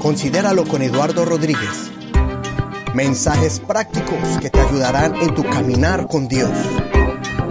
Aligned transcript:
Considéralo 0.00 0.64
con 0.64 0.80
Eduardo 0.80 1.26
Rodríguez. 1.26 1.92
Mensajes 2.94 3.60
prácticos 3.60 4.18
que 4.40 4.48
te 4.48 4.58
ayudarán 4.58 5.14
en 5.16 5.34
tu 5.34 5.44
caminar 5.44 6.06
con 6.06 6.26
Dios. 6.26 6.50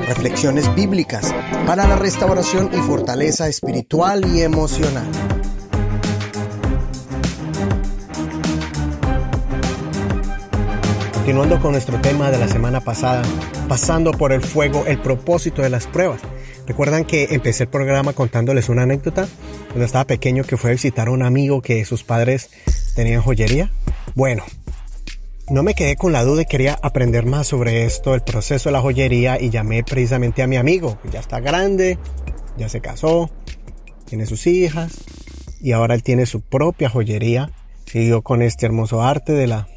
Reflexiones 0.08 0.74
bíblicas 0.74 1.32
para 1.68 1.88
la 1.88 1.96
restauración 1.96 2.72
y 2.74 2.78
fortaleza 2.78 3.48
espiritual 3.48 4.26
y 4.36 4.42
emocional. 4.42 5.08
Continuando 11.14 11.60
con 11.60 11.74
nuestro 11.74 12.02
tema 12.02 12.32
de 12.32 12.40
la 12.40 12.48
semana 12.48 12.82
pasada, 12.82 13.22
pasando 13.68 14.10
por 14.12 14.32
el 14.32 14.42
fuego, 14.42 14.86
el 14.88 15.00
propósito 15.00 15.62
de 15.62 15.70
las 15.70 15.86
pruebas. 15.86 16.22
Recuerdan 16.70 17.04
que 17.04 17.30
empecé 17.32 17.64
el 17.64 17.70
programa 17.70 18.14
contándoles 18.14 18.70
una 18.70 18.84
anécdota 18.84 19.28
cuando 19.70 19.86
estaba 19.86 20.06
pequeño 20.06 20.44
que 20.44 20.56
fue 20.56 20.70
a 20.70 20.74
visitar 20.74 21.08
a 21.08 21.12
un 21.12 21.24
amigo 21.24 21.64
que 21.64 21.84
sus 21.84 22.04
padres 22.04 22.52
tenían 22.96 23.24
joyería. 23.24 23.72
Bueno, 24.14 24.44
no 25.50 25.64
me 25.64 25.74
quedé 25.74 25.96
con 25.96 26.14
la 26.14 26.24
duda 26.24 26.44
y 26.44 26.46
quería 26.46 26.78
aprender 26.80 27.26
más 27.26 27.48
sobre 27.48 27.86
esto, 27.86 28.14
el 28.14 28.22
proceso 28.22 28.70
de 28.70 28.74
la 28.74 28.82
joyería 28.82 29.42
y 29.42 29.50
llamé 29.50 29.84
precisamente 29.84 30.44
a 30.44 30.48
mi 30.48 30.58
amigo, 30.58 31.00
ya 31.12 31.20
está 31.20 31.40
grande, 31.40 31.98
ya 32.56 32.70
se 32.70 32.82
casó, 32.82 33.32
tiene 34.06 34.28
sus 34.28 34.46
hijas 34.46 34.94
y 35.60 35.72
ahora 35.72 35.96
él 35.96 36.04
tiene 36.04 36.28
su 36.28 36.42
propia 36.42 36.88
joyería. 36.88 37.52
Siguió 37.88 38.22
con 38.22 38.44
este 38.44 38.68
hermoso 38.68 39.02
arte 39.02 39.34
de 39.34 39.48
la 39.48 39.68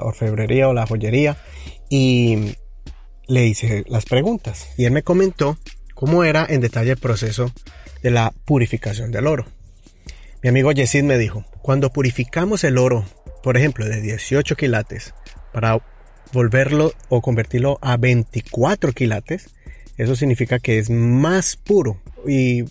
orfebrería 0.00 0.66
o 0.66 0.72
la 0.72 0.86
joyería 0.86 1.36
y 1.90 2.54
le 3.26 3.46
hice 3.46 3.84
las 3.86 4.06
preguntas 4.06 4.70
y 4.78 4.86
él 4.86 4.92
me 4.92 5.02
comentó 5.02 5.58
cómo 5.98 6.22
era 6.22 6.46
en 6.48 6.60
detalle 6.60 6.92
el 6.92 6.96
proceso 6.96 7.52
de 8.04 8.12
la 8.12 8.32
purificación 8.44 9.10
del 9.10 9.26
oro. 9.26 9.46
Mi 10.44 10.48
amigo 10.48 10.70
Yesid 10.70 11.02
me 11.02 11.18
dijo, 11.18 11.44
cuando 11.60 11.90
purificamos 11.90 12.62
el 12.62 12.78
oro, 12.78 13.04
por 13.42 13.56
ejemplo, 13.56 13.84
de 13.84 14.00
18 14.00 14.54
quilates, 14.54 15.12
para 15.52 15.84
volverlo 16.32 16.92
o 17.08 17.20
convertirlo 17.20 17.80
a 17.82 17.96
24 17.96 18.92
quilates, 18.92 19.50
eso 19.96 20.14
significa 20.14 20.60
que 20.60 20.78
es 20.78 20.88
más 20.88 21.56
puro. 21.56 22.00
Y 22.24 22.62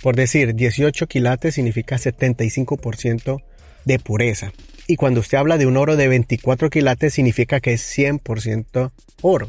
por 0.00 0.14
decir, 0.14 0.54
18 0.54 1.08
quilates 1.08 1.56
significa 1.56 1.96
75% 1.96 3.42
de 3.84 3.98
pureza. 3.98 4.52
Y 4.86 4.94
cuando 4.94 5.18
usted 5.18 5.38
habla 5.38 5.58
de 5.58 5.66
un 5.66 5.76
oro 5.76 5.96
de 5.96 6.06
24 6.06 6.70
quilates, 6.70 7.14
significa 7.14 7.58
que 7.58 7.72
es 7.72 7.98
100% 7.98 8.92
oro. 9.22 9.48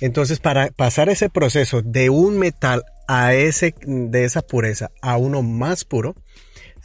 Entonces, 0.00 0.38
para 0.38 0.68
pasar 0.68 1.08
ese 1.08 1.28
proceso 1.28 1.82
de 1.82 2.10
un 2.10 2.38
metal 2.38 2.84
a 3.08 3.34
ese, 3.34 3.74
de 3.86 4.24
esa 4.24 4.42
pureza 4.42 4.90
a 5.02 5.16
uno 5.16 5.42
más 5.42 5.84
puro, 5.84 6.14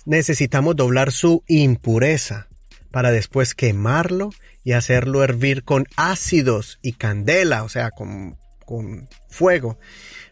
necesitamos 0.05 0.75
doblar 0.75 1.11
su 1.11 1.43
impureza 1.47 2.47
para 2.91 3.11
después 3.11 3.55
quemarlo 3.55 4.31
y 4.63 4.73
hacerlo 4.73 5.23
hervir 5.23 5.63
con 5.63 5.87
ácidos 5.95 6.79
y 6.81 6.93
candela, 6.93 7.63
o 7.63 7.69
sea, 7.69 7.91
con, 7.91 8.37
con 8.65 9.09
fuego, 9.29 9.77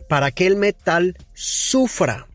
para 0.07 0.31
que 0.31 0.47
el 0.47 0.55
metal 0.55 1.17
sufra 1.33 2.27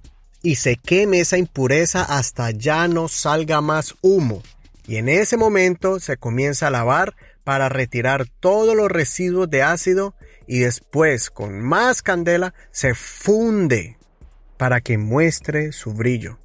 y 0.43 0.57
se 0.57 0.77
queme 0.77 1.21
esa 1.21 1.39
impureza 1.39 2.03
hasta 2.03 2.51
ya 2.51 2.87
no 2.89 3.09
salga 3.09 3.61
más 3.61 3.95
humo. 4.01 4.43
Y 4.87 4.97
en 4.97 5.09
ese 5.09 5.37
momento 5.37 5.99
se 5.99 6.17
comienza 6.17 6.69
a 6.69 6.71
lavar 6.71 7.17
para 7.43 7.69
retirar 7.69 8.27
todos 8.41 8.77
los 8.77 8.91
residuos 8.91 9.51
de 9.51 9.63
ácido 9.63 10.15
y 10.47 10.61
después 10.61 11.31
con 11.31 11.61
más 11.61 12.03
candela 12.03 12.55
se 12.71 12.95
funde 12.95 13.99
para 14.57 14.81
que 14.81 14.99
muestre 14.99 15.73
su 15.73 15.93
brillo. 15.93 16.39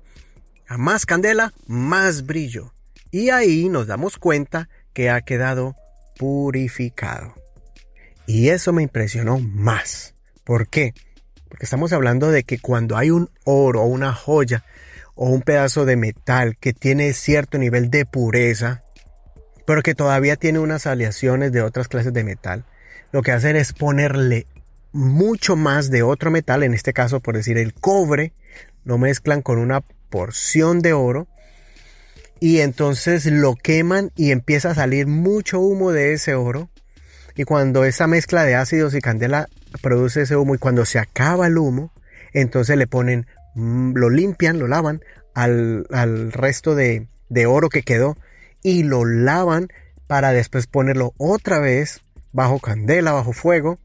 A 0.68 0.78
más 0.78 1.06
candela, 1.06 1.54
más 1.68 2.26
brillo. 2.26 2.74
Y 3.12 3.30
ahí 3.30 3.70
nos 3.70 3.88
damos 3.88 4.18
cuenta 4.18 4.70
que 4.94 5.10
ha 5.10 5.22
quedado 5.22 5.76
purificado. 6.18 7.36
Y 8.26 8.50
eso 8.50 8.72
me 8.74 8.84
impresionó 8.84 9.40
más. 9.40 10.14
¿Por 10.44 10.68
qué? 10.68 10.94
Porque 11.50 11.66
estamos 11.66 11.92
hablando 11.92 12.32
de 12.32 12.44
que 12.44 12.60
cuando 12.60 12.98
hay 12.98 13.12
un 13.12 13.30
oro 13.44 13.82
o 13.82 13.86
una 13.86 14.14
joya 14.14 14.64
o 15.16 15.30
un 15.30 15.42
pedazo 15.42 15.86
de 15.86 15.98
metal 15.98 16.56
que 16.58 16.74
tiene 16.74 17.14
cierto 17.14 17.58
nivel 17.58 17.90
de 17.90 18.06
pureza, 18.06 18.82
pero 19.66 19.84
que 19.84 19.96
todavía 19.96 20.38
tiene 20.38 20.60
unas 20.60 20.88
aleaciones 20.88 21.52
de 21.52 21.62
otras 21.62 21.88
clases 21.88 22.14
de 22.14 22.24
metal, 22.24 22.66
lo 23.12 23.22
que 23.22 23.32
hacen 23.32 23.56
es 23.56 23.74
ponerle 23.74 24.48
mucho 24.92 25.56
más 25.56 25.90
de 25.90 26.04
otro 26.04 26.32
metal, 26.32 26.64
en 26.64 26.74
este 26.74 26.94
caso 26.94 27.20
por 27.20 27.36
decir 27.36 27.58
el 27.58 27.74
cobre, 27.74 28.34
lo 28.84 28.98
mezclan 28.98 29.42
con 29.42 29.58
una 29.58 29.82
porción 30.10 30.82
de 30.82 30.94
oro 30.94 31.28
y 32.40 32.60
entonces 32.60 33.26
lo 33.26 33.56
queman 33.56 34.12
y 34.16 34.32
empieza 34.32 34.72
a 34.72 34.76
salir 34.76 35.08
mucho 35.08 35.60
humo 35.60 35.92
de 35.92 36.14
ese 36.14 36.34
oro. 36.34 36.70
Y 37.36 37.44
cuando 37.44 37.86
esa 37.86 38.08
mezcla 38.08 38.44
de 38.44 38.56
ácidos 38.56 38.96
y 38.96 39.00
candela 39.00 39.48
produce 39.82 40.24
ese 40.24 40.36
humo 40.36 40.56
y 40.56 40.58
cuando 40.58 40.86
se 40.86 41.00
acaba 41.00 41.48
el 41.48 41.58
humo, 41.58 41.94
entonces 42.34 42.78
le 42.78 42.88
ponen, 42.88 43.28
mm, 43.56 43.94
lo 43.96 44.10
limpian, 44.10 44.60
lo 44.60 44.68
lavan 44.68 45.02
al, 45.34 45.86
al 45.92 46.32
resto 46.32 46.76
de, 46.76 47.08
de 47.30 47.46
oro 47.46 47.70
que 47.70 47.84
quedó 47.84 48.18
y 48.64 48.84
lo 48.84 49.06
lavan 49.06 49.70
para 50.08 50.34
después 50.34 50.68
ponerlo 50.68 51.14
otra 51.18 51.60
vez 51.60 52.02
bajo 52.34 52.60
candela, 52.60 53.12
bajo 53.12 53.34
fuego. 53.34 53.80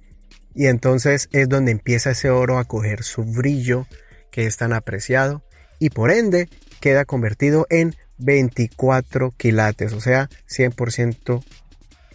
Y 0.54 0.66
entonces 0.66 1.28
es 1.32 1.48
donde 1.48 1.72
empieza 1.72 2.10
ese 2.10 2.30
oro 2.30 2.58
a 2.58 2.64
coger 2.64 3.02
su 3.02 3.24
brillo 3.24 3.86
que 4.30 4.46
es 4.46 4.56
tan 4.56 4.72
apreciado 4.72 5.42
y 5.78 5.90
por 5.90 6.10
ende 6.10 6.48
queda 6.80 7.04
convertido 7.04 7.66
en 7.70 7.94
24 8.18 9.32
quilates, 9.36 9.92
o 9.92 10.00
sea, 10.00 10.28
100% 10.48 11.44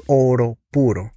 oro 0.07 0.57
puro 0.71 1.11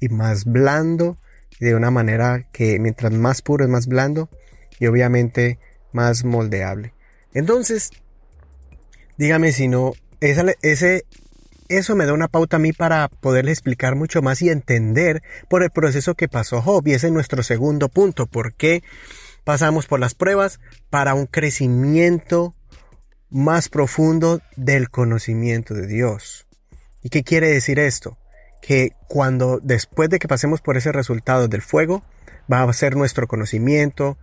y 0.00 0.08
más 0.08 0.44
blando 0.44 1.18
de 1.60 1.74
una 1.74 1.90
manera 1.90 2.46
que 2.52 2.78
mientras 2.78 3.12
más 3.12 3.42
puro 3.42 3.64
es 3.64 3.70
más 3.70 3.86
blando 3.86 4.30
y 4.78 4.86
obviamente 4.86 5.58
más 5.92 6.24
moldeable. 6.24 6.94
Entonces, 7.34 7.90
dígame 9.18 9.52
si 9.52 9.68
no, 9.68 9.92
ese, 10.20 11.04
eso 11.70 11.96
me 11.96 12.06
da 12.06 12.12
una 12.12 12.28
pauta 12.28 12.56
a 12.56 12.60
mí 12.60 12.72
para 12.72 13.08
poderle 13.08 13.52
explicar 13.52 13.96
mucho 13.96 14.22
más 14.22 14.42
y 14.42 14.50
entender 14.50 15.22
por 15.48 15.62
el 15.62 15.70
proceso 15.70 16.14
que 16.14 16.28
pasó 16.28 16.62
Job. 16.62 16.86
Y 16.86 16.92
ese 16.92 17.08
es 17.08 17.12
nuestro 17.12 17.42
segundo 17.42 17.88
punto. 17.88 18.26
¿Por 18.26 18.54
qué 18.54 18.82
pasamos 19.44 19.86
por 19.86 20.00
las 20.00 20.14
pruebas? 20.14 20.60
Para 20.90 21.14
un 21.14 21.26
crecimiento 21.26 22.54
más 23.30 23.68
profundo 23.68 24.40
del 24.56 24.90
conocimiento 24.90 25.74
de 25.74 25.86
Dios. 25.86 26.46
¿Y 27.02 27.08
qué 27.08 27.22
quiere 27.22 27.48
decir 27.48 27.78
esto? 27.78 28.18
que 28.60 28.92
cuando 29.08 29.58
después 29.62 30.10
de 30.10 30.18
que 30.18 30.28
pasemos 30.28 30.60
por 30.60 30.76
ese 30.76 30.92
resultado 30.92 31.48
del 31.48 31.62
fuego, 31.62 32.02
va 32.52 32.62
a 32.62 32.72
ser 32.72 32.96
nuestro 32.96 33.26
conocimiento 33.26 34.18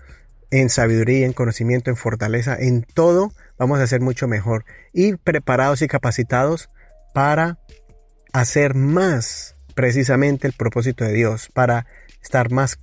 en 0.49 0.69
sabiduría, 0.69 1.25
en 1.25 1.33
conocimiento, 1.33 1.89
en 1.89 1.97
fortaleza, 1.97 2.55
en 2.57 2.83
todo, 2.83 3.33
vamos 3.57 3.79
a 3.79 3.87
ser 3.87 3.99
mucho 3.99 4.27
mejor 4.27 4.65
y 4.93 5.15
preparados 5.15 5.81
y 5.81 5.87
capacitados 5.87 6.69
para 7.17 7.57
hacer 8.31 8.75
más 8.75 9.55
precisamente 9.73 10.45
el 10.45 10.53
propósito 10.53 11.03
de 11.03 11.13
Dios, 11.13 11.49
para 11.51 11.87
estar 12.21 12.51
más, 12.51 12.77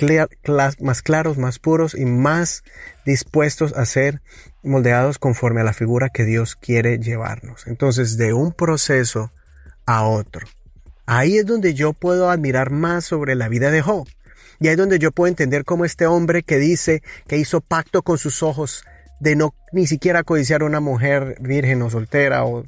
más 0.80 1.02
claros, 1.02 1.38
más 1.38 1.58
puros 1.60 1.94
y 1.94 2.04
más 2.04 2.64
dispuestos 3.06 3.74
a 3.74 3.84
ser 3.84 4.22
moldeados 4.64 5.20
conforme 5.20 5.60
a 5.60 5.64
la 5.64 5.72
figura 5.72 6.08
que 6.08 6.24
Dios 6.24 6.56
quiere 6.56 6.98
llevarnos. 6.98 7.68
Entonces, 7.68 8.16
de 8.16 8.32
un 8.32 8.50
proceso 8.50 9.30
a 9.86 10.02
otro. 10.02 10.48
Ahí 11.06 11.38
es 11.38 11.46
donde 11.46 11.74
yo 11.74 11.92
puedo 11.92 12.28
admirar 12.28 12.72
más 12.72 13.04
sobre 13.04 13.36
la 13.36 13.48
vida 13.48 13.70
de 13.70 13.82
Job. 13.82 14.08
Y 14.58 14.66
ahí 14.66 14.72
es 14.72 14.78
donde 14.78 14.98
yo 14.98 15.12
puedo 15.12 15.28
entender 15.28 15.64
cómo 15.64 15.84
este 15.84 16.08
hombre 16.08 16.42
que 16.42 16.58
dice 16.58 17.04
que 17.28 17.36
hizo 17.36 17.60
pacto 17.60 18.02
con 18.02 18.18
sus 18.18 18.42
ojos 18.42 18.84
de 19.24 19.36
no 19.36 19.54
ni 19.72 19.86
siquiera 19.86 20.22
codiciar 20.22 20.62
a 20.62 20.66
una 20.66 20.80
mujer 20.80 21.36
virgen 21.40 21.80
o 21.82 21.90
soltera 21.90 22.44
o, 22.44 22.64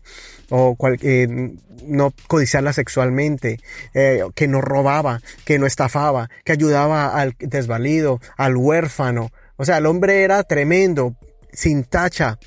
o 0.51 0.77
eh, 1.03 1.55
no 1.87 2.15
codiciarla 2.27 2.73
sexualmente, 2.73 3.61
eh, 3.93 4.23
que 4.35 4.49
no 4.49 4.63
robaba, 4.63 5.21
que 5.45 5.59
no 5.59 5.67
estafaba, 5.67 6.31
que 6.45 6.53
ayudaba 6.53 7.09
al 7.09 7.37
desvalido, 7.39 8.21
al 8.39 8.57
huérfano. 8.57 9.31
O 9.57 9.65
sea, 9.65 9.79
el 9.79 9.87
hombre 9.87 10.23
era 10.23 10.43
tremendo, 10.43 11.15
sin 11.53 11.85
tacha. 11.85 12.39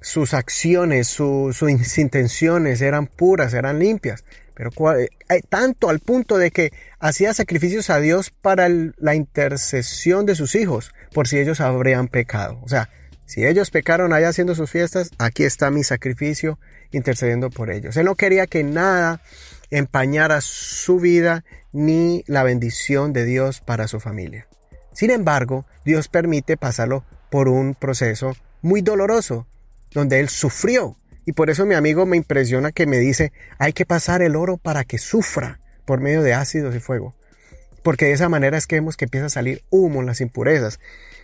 Sus 0.00 0.34
acciones, 0.34 1.08
sus 1.08 1.98
intenciones 1.98 2.80
eran 2.80 3.08
puras, 3.08 3.52
eran 3.54 3.80
limpias. 3.80 4.22
Pero 4.54 4.70
eh, 4.96 5.08
tanto 5.48 5.88
al 5.88 5.98
punto 5.98 6.38
de 6.38 6.52
que 6.52 6.72
hacía 7.00 7.34
sacrificios 7.34 7.90
a 7.90 7.98
Dios 7.98 8.30
para 8.30 8.68
la 8.68 9.14
intercesión 9.16 10.24
de 10.24 10.36
sus 10.36 10.54
hijos, 10.54 10.92
por 11.12 11.26
si 11.26 11.38
ellos 11.38 11.60
habrían 11.60 12.06
pecado. 12.06 12.60
O 12.62 12.68
sea, 12.68 12.88
si 13.26 13.44
ellos 13.44 13.70
pecaron 13.70 14.12
allá 14.12 14.28
haciendo 14.28 14.54
sus 14.54 14.70
fiestas, 14.70 15.10
aquí 15.18 15.44
está 15.44 15.70
mi 15.70 15.82
sacrificio 15.82 16.58
intercediendo 16.92 17.50
por 17.50 17.70
ellos. 17.70 17.96
Él 17.96 18.06
no 18.06 18.14
quería 18.14 18.46
que 18.46 18.62
nada 18.62 19.20
empañara 19.70 20.40
su 20.40 21.00
vida 21.00 21.44
ni 21.72 22.24
la 22.28 22.44
bendición 22.44 23.12
de 23.12 23.24
Dios 23.24 23.60
para 23.60 23.88
su 23.88 23.98
familia. 24.00 24.46
Sin 24.92 25.10
embargo, 25.10 25.66
Dios 25.84 26.08
permite 26.08 26.56
pasarlo 26.56 27.04
por 27.30 27.48
un 27.48 27.74
proceso 27.74 28.36
muy 28.62 28.80
doloroso, 28.80 29.46
donde 29.92 30.20
él 30.20 30.28
sufrió 30.28 30.96
Y 31.24 31.32
por 31.32 31.50
eso 31.50 31.66
mi 31.66 31.74
amigo 31.74 32.06
me 32.06 32.16
impresiona 32.16 32.70
que 32.70 32.86
me 32.86 32.98
dice, 32.98 33.32
hay 33.58 33.72
que 33.72 33.84
pasar 33.84 34.22
el 34.22 34.36
oro 34.36 34.58
para 34.58 34.84
que 34.84 34.98
sufra 34.98 35.58
por 35.84 36.00
medio 36.00 36.22
de 36.22 36.34
ácidos 36.34 36.74
y 36.76 36.78
fuego. 36.78 37.16
Porque 37.86 38.06
de 38.06 38.14
esa 38.14 38.28
manera 38.28 38.58
es 38.58 38.66
que 38.66 38.74
vemos 38.74 38.96
que 38.96 39.04
empieza 39.04 39.26
a 39.26 39.30
salir 39.30 39.62
humo 39.70 40.00
en 40.00 40.06
las 40.06 40.20
impurezas. 40.20 40.80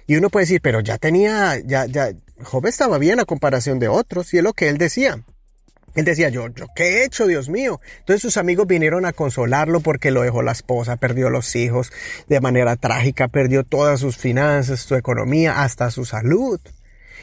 Y 0.07 0.15
uno 0.15 0.31
puede 0.31 0.45
decir, 0.45 0.61
pero 0.61 0.79
ya 0.79 0.97
tenía, 0.97 1.59
ya, 1.59 1.87
ya, 1.87 2.13
Job 2.41 2.69
estaba 2.69 2.99
bien 2.99 3.19
a 3.19 3.25
comparación 3.25 3.81
de 3.81 3.89
otros, 3.89 4.33
y 4.33 4.39
es 4.39 4.45
lo 4.45 4.53
que 4.53 4.69
él 4.69 4.79
decía. 4.79 5.25
Él 5.97 6.05
decía, 6.05 6.29
yo, 6.29 6.47
yo, 6.55 6.69
¿qué 6.77 6.85
he 6.85 7.05
hecho, 7.05 7.27
Dios 7.27 7.49
mío? 7.49 7.81
Entonces 7.99 8.23
sus 8.23 8.37
amigos 8.37 8.69
vinieron 8.69 9.07
a 9.07 9.13
consolarlo 9.13 9.81
porque 9.81 10.13
lo 10.13 10.23
dejó 10.23 10.43
la 10.43 10.53
esposa, 10.53 10.95
perdió 10.95 11.31
los 11.31 11.57
hijos 11.57 11.91
de 12.29 12.41
manera 12.41 12.77
trágica, 12.77 13.27
perdió 13.27 13.65
todas 13.65 13.99
sus 13.99 14.17
finanzas, 14.17 14.83
su 14.83 14.95
economía, 14.95 15.65
hasta 15.65 15.91
su 15.91 16.05
salud. 16.05 16.61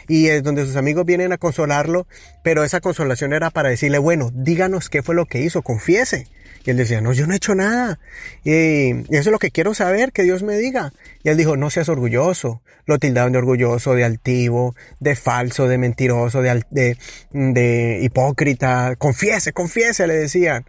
Y 0.10 0.28
es 0.28 0.44
donde 0.44 0.66
sus 0.66 0.76
amigos 0.76 1.06
vienen 1.06 1.32
a 1.32 1.38
consolarlo, 1.38 2.08
pero 2.44 2.66
esa 2.66 2.82
consolación 2.82 3.32
era 3.32 3.52
para 3.52 3.70
decirle, 3.70 4.00
bueno, 4.00 4.32
díganos 4.34 4.90
qué 4.90 5.02
fue 5.02 5.16
lo 5.16 5.28
que 5.28 5.40
hizo, 5.40 5.62
confiese. 5.62 6.28
Y 6.70 6.72
él 6.72 6.78
decía, 6.78 7.02
no, 7.02 7.14
yo 7.14 7.26
no 7.26 7.34
he 7.34 7.38
hecho 7.38 7.56
nada. 7.56 7.98
Y 8.44 8.92
eso 8.92 9.08
es 9.10 9.26
lo 9.32 9.40
que 9.40 9.50
quiero 9.50 9.74
saber, 9.74 10.12
que 10.12 10.22
Dios 10.22 10.44
me 10.44 10.56
diga. 10.56 10.94
Y 11.24 11.30
él 11.30 11.36
dijo, 11.36 11.58
no 11.58 11.72
seas 11.72 11.90
orgulloso. 11.90 12.62
Lo 12.86 13.00
tildaron 13.00 13.32
de 13.32 13.40
orgulloso, 13.40 13.96
de 13.96 14.04
altivo, 14.04 14.76
de 15.00 15.16
falso, 15.16 15.68
de 15.68 15.80
mentiroso, 15.80 16.44
de, 16.44 18.00
hipócrita. 18.04 18.96
Confiese, 19.00 19.52
confiese, 19.52 20.06
le 20.06 20.14
decían. 20.14 20.68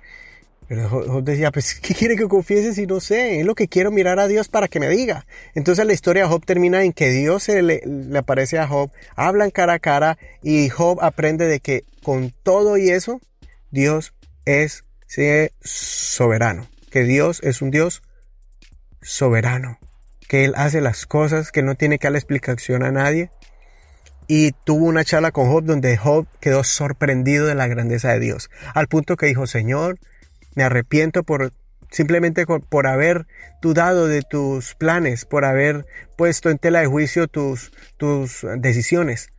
Pero 0.68 0.88
Job 0.88 1.22
decía, 1.22 1.50
pues, 1.50 1.74
¿qué 1.74 1.94
quiere 1.94 2.16
que 2.16 2.28
confiese 2.28 2.72
si 2.72 2.86
no 2.86 2.98
sé? 3.00 3.40
Es 3.40 3.44
lo 3.44 3.54
que 3.54 3.68
quiero 3.68 3.90
mirar 3.90 4.20
a 4.20 4.26
Dios 4.26 4.48
para 4.48 4.68
que 4.68 4.80
me 4.80 4.88
diga. 4.88 5.26
Entonces 5.54 5.84
la 5.84 5.92
historia 5.92 6.22
de 6.22 6.30
Job 6.30 6.46
termina 6.46 6.82
en 6.82 6.94
que 6.94 7.10
Dios 7.10 7.42
se 7.42 7.60
le, 7.60 7.82
le, 7.84 8.18
aparece 8.18 8.58
a 8.58 8.66
Job, 8.66 8.90
hablan 9.16 9.50
cara 9.50 9.74
a 9.74 9.78
cara 9.80 10.16
y 10.42 10.70
Job 10.70 10.98
aprende 11.02 11.44
de 11.44 11.60
que 11.60 11.84
con 12.02 12.32
todo 12.42 12.78
y 12.78 12.88
eso, 12.88 13.20
Dios 13.70 14.14
es 14.46 14.84
soberano. 15.62 16.68
Que 16.90 17.04
Dios 17.04 17.40
es 17.42 17.62
un 17.62 17.70
Dios 17.70 18.02
soberano. 19.02 19.78
Que 20.28 20.44
Él 20.44 20.54
hace 20.56 20.80
las 20.80 21.06
cosas, 21.06 21.50
que 21.50 21.62
no 21.62 21.74
tiene 21.74 21.98
que 21.98 22.06
darle 22.06 22.18
explicación 22.18 22.82
a 22.82 22.92
nadie. 22.92 23.30
Y 24.28 24.52
tuvo 24.52 24.86
una 24.86 25.04
charla 25.04 25.32
con 25.32 25.48
Job 25.48 25.64
donde 25.64 25.96
Job 25.96 26.26
quedó 26.40 26.62
sorprendido 26.62 27.46
de 27.46 27.56
la 27.56 27.66
grandeza 27.66 28.12
de 28.12 28.20
Dios. 28.20 28.50
Al 28.74 28.86
punto 28.86 29.16
que 29.16 29.26
dijo, 29.26 29.46
Señor, 29.46 29.98
me 30.54 30.62
arrepiento 30.62 31.24
por 31.24 31.52
simplemente 31.90 32.46
por 32.46 32.86
haber 32.86 33.26
dudado 33.60 34.06
de 34.06 34.22
tus 34.22 34.76
planes, 34.76 35.24
por 35.24 35.44
haber 35.44 35.86
puesto 36.16 36.50
en 36.50 36.58
tela 36.58 36.80
de 36.80 36.86
juicio 36.86 37.26
tus, 37.26 37.72
tus 37.96 38.46
decisiones. 38.58 39.30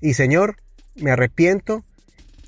Y 0.00 0.14
Señor, 0.14 0.56
me 0.96 1.12
arrepiento 1.12 1.84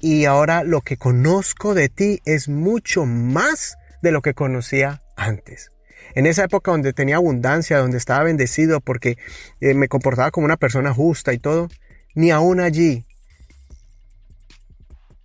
y 0.00 0.24
ahora 0.24 0.64
lo 0.64 0.80
que 0.80 0.96
conozco 0.96 1.74
de 1.74 1.88
ti 1.88 2.20
es 2.24 2.48
mucho 2.48 3.04
más 3.04 3.76
de 4.02 4.12
lo 4.12 4.22
que 4.22 4.34
conocía 4.34 5.02
antes. 5.16 5.70
En 6.14 6.26
esa 6.26 6.44
época 6.44 6.70
donde 6.70 6.92
tenía 6.92 7.16
abundancia, 7.16 7.78
donde 7.78 7.98
estaba 7.98 8.24
bendecido 8.24 8.80
porque 8.80 9.18
eh, 9.60 9.74
me 9.74 9.88
comportaba 9.88 10.30
como 10.30 10.44
una 10.44 10.56
persona 10.56 10.94
justa 10.94 11.32
y 11.32 11.38
todo, 11.38 11.68
ni 12.14 12.30
aún 12.30 12.60
allí, 12.60 13.04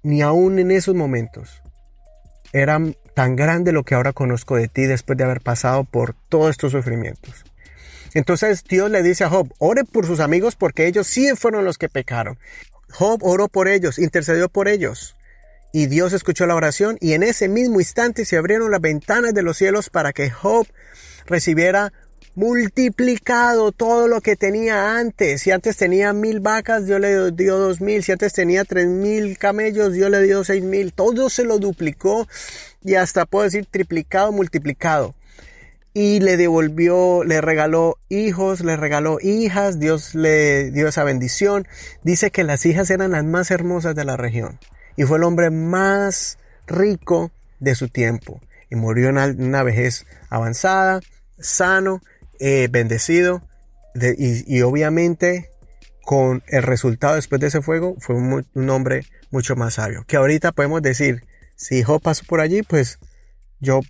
ni 0.02 0.22
aún 0.22 0.60
en 0.60 0.72
esos 0.72 0.96
momentos, 0.96 1.62
era 2.52 2.80
tan 3.14 3.36
grande 3.36 3.72
lo 3.72 3.84
que 3.84 3.96
ahora 3.96 4.14
conozco 4.14 4.56
de 4.56 4.68
ti 4.68 4.84
después 4.84 5.18
de 5.18 5.24
haber 5.24 5.42
pasado 5.42 5.84
por 5.84 6.16
todos 6.30 6.52
estos 6.52 6.72
sufrimientos. 6.72 7.46
Entonces 8.14 8.64
Dios 8.64 8.92
le 8.92 9.02
dice 9.02 9.24
a 9.24 9.30
Job, 9.30 9.52
ore 9.58 9.84
por 9.86 10.06
sus 10.06 10.20
amigos 10.20 10.56
porque 10.56 10.86
ellos 10.86 11.08
sí 11.08 11.30
fueron 11.36 11.66
los 11.66 11.78
que 11.78 11.90
pecaron. 11.90 12.38
Job 12.94 13.24
oró 13.24 13.48
por 13.48 13.68
ellos, 13.68 13.98
intercedió 13.98 14.50
por 14.50 14.68
ellos. 14.68 15.16
Y 15.72 15.88
Dios 15.88 16.14
escuchó 16.14 16.46
la 16.46 16.56
oración 16.56 16.98
y 17.02 17.14
en 17.14 17.24
ese 17.24 17.48
mismo 17.48 17.80
instante 17.80 18.26
se 18.26 18.38
abrieron 18.38 18.70
las 18.70 18.82
ventanas 18.82 19.34
de 19.34 19.42
los 19.42 19.58
cielos 19.58 19.90
para 19.90 20.14
que 20.14 20.30
Job 20.30 20.68
recibiera 21.26 21.92
multiplicado 22.36 23.72
todo 23.72 24.08
lo 24.08 24.22
que 24.22 24.36
tenía 24.36 24.98
antes. 24.98 25.42
Si 25.42 25.50
antes 25.50 25.76
tenía 25.78 26.14
mil 26.14 26.40
vacas, 26.40 26.86
Dios 26.86 27.00
le 27.00 27.32
dio 27.32 27.58
dos 27.58 27.82
mil. 27.82 28.04
Si 28.04 28.12
antes 28.12 28.34
tenía 28.34 28.64
tres 28.66 28.88
mil 28.88 29.40
camellos, 29.40 29.94
Dios 29.94 30.12
le 30.12 30.22
dio 30.22 30.44
seis 30.44 30.64
mil. 30.64 30.94
Todo 30.94 31.32
se 31.32 31.44
lo 31.44 31.58
duplicó 31.58 32.28
y 32.84 32.94
hasta 32.94 33.26
puedo 33.26 33.46
decir 33.46 33.66
triplicado, 33.70 34.32
multiplicado 34.32 35.16
y 35.94 36.20
le 36.20 36.38
devolvió, 36.38 37.24
le 37.24 37.40
regaló 37.42 37.98
hijos, 38.10 38.62
le 38.62 38.78
regaló 38.78 39.20
hijas, 39.22 39.80
Dios 39.80 40.16
le 40.16 40.72
dio 40.72 40.88
esa 40.88 41.04
bendición. 41.04 41.68
Dice 42.04 42.32
que 42.32 42.44
las 42.44 42.66
hijas 42.66 42.90
eran 42.90 43.12
las 43.12 43.24
más 43.24 43.52
hermosas 43.52 43.96
de 43.96 44.06
la 44.06 44.18
región 44.18 44.60
y 44.96 45.04
fue 45.04 45.18
el 45.18 45.24
hombre 45.24 45.50
más 45.50 46.38
rico 46.68 47.32
de 47.60 47.76
su 47.76 47.90
tiempo 47.90 48.42
y 48.70 48.76
murió 48.76 49.10
en 49.10 49.18
una 49.18 49.64
vejez 49.64 50.06
avanzada, 50.30 51.00
sano, 51.40 52.02
eh, 52.40 52.68
bendecido 52.72 53.42
y, 53.96 54.62
obviamente 54.62 55.52
con 56.04 56.44
el 56.48 56.64
resultado 56.64 57.16
después 57.16 57.40
de 57.40 57.48
ese 57.48 57.62
fuego 57.62 57.96
fue 58.00 58.16
un, 58.16 58.70
hombre 58.70 59.06
mucho 59.32 59.56
más 59.56 59.76
sabio. 59.76 60.04
Que 60.08 60.18
ahorita 60.18 60.52
podemos 60.52 60.82
decir, 60.82 61.24
si 61.56 61.84
Job 61.84 62.02
pasó 62.02 62.26
por 62.26 62.42
allí, 62.42 62.64
pues 62.64 63.00
yo 63.60 63.82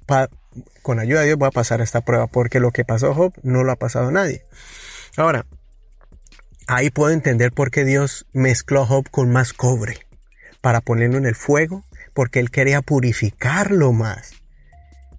con 0.82 1.00
ayuda 1.00 1.22
de 1.22 1.28
Dios 1.28 1.38
voy 1.38 1.48
a 1.48 1.52
pasar 1.52 1.82
esta 1.82 2.02
prueba, 2.02 2.28
porque 2.28 2.60
lo 2.60 2.72
que 2.72 2.86
pasó 2.86 3.14
Job 3.14 3.34
no 3.44 3.64
lo 3.64 3.72
ha 3.72 3.76
pasado 3.76 4.12
nadie. 4.12 4.44
Ahora, 5.18 5.46
ahí 6.68 6.90
puedo 6.90 7.12
entender 7.12 7.52
por 7.52 7.72
qué 7.72 7.86
Dios 7.86 8.26
mezcló 8.34 8.84
a 8.84 8.86
Job 8.86 9.10
con 9.10 9.32
más 9.32 9.54
cobre, 9.54 10.00
para 10.62 10.82
ponerlo 10.82 11.18
en 11.18 11.26
el 11.26 11.36
fuego, 11.36 11.84
porque 12.14 12.40
él 12.40 12.52
quería 12.52 12.82
purificarlo 12.82 13.92
más. 13.94 14.34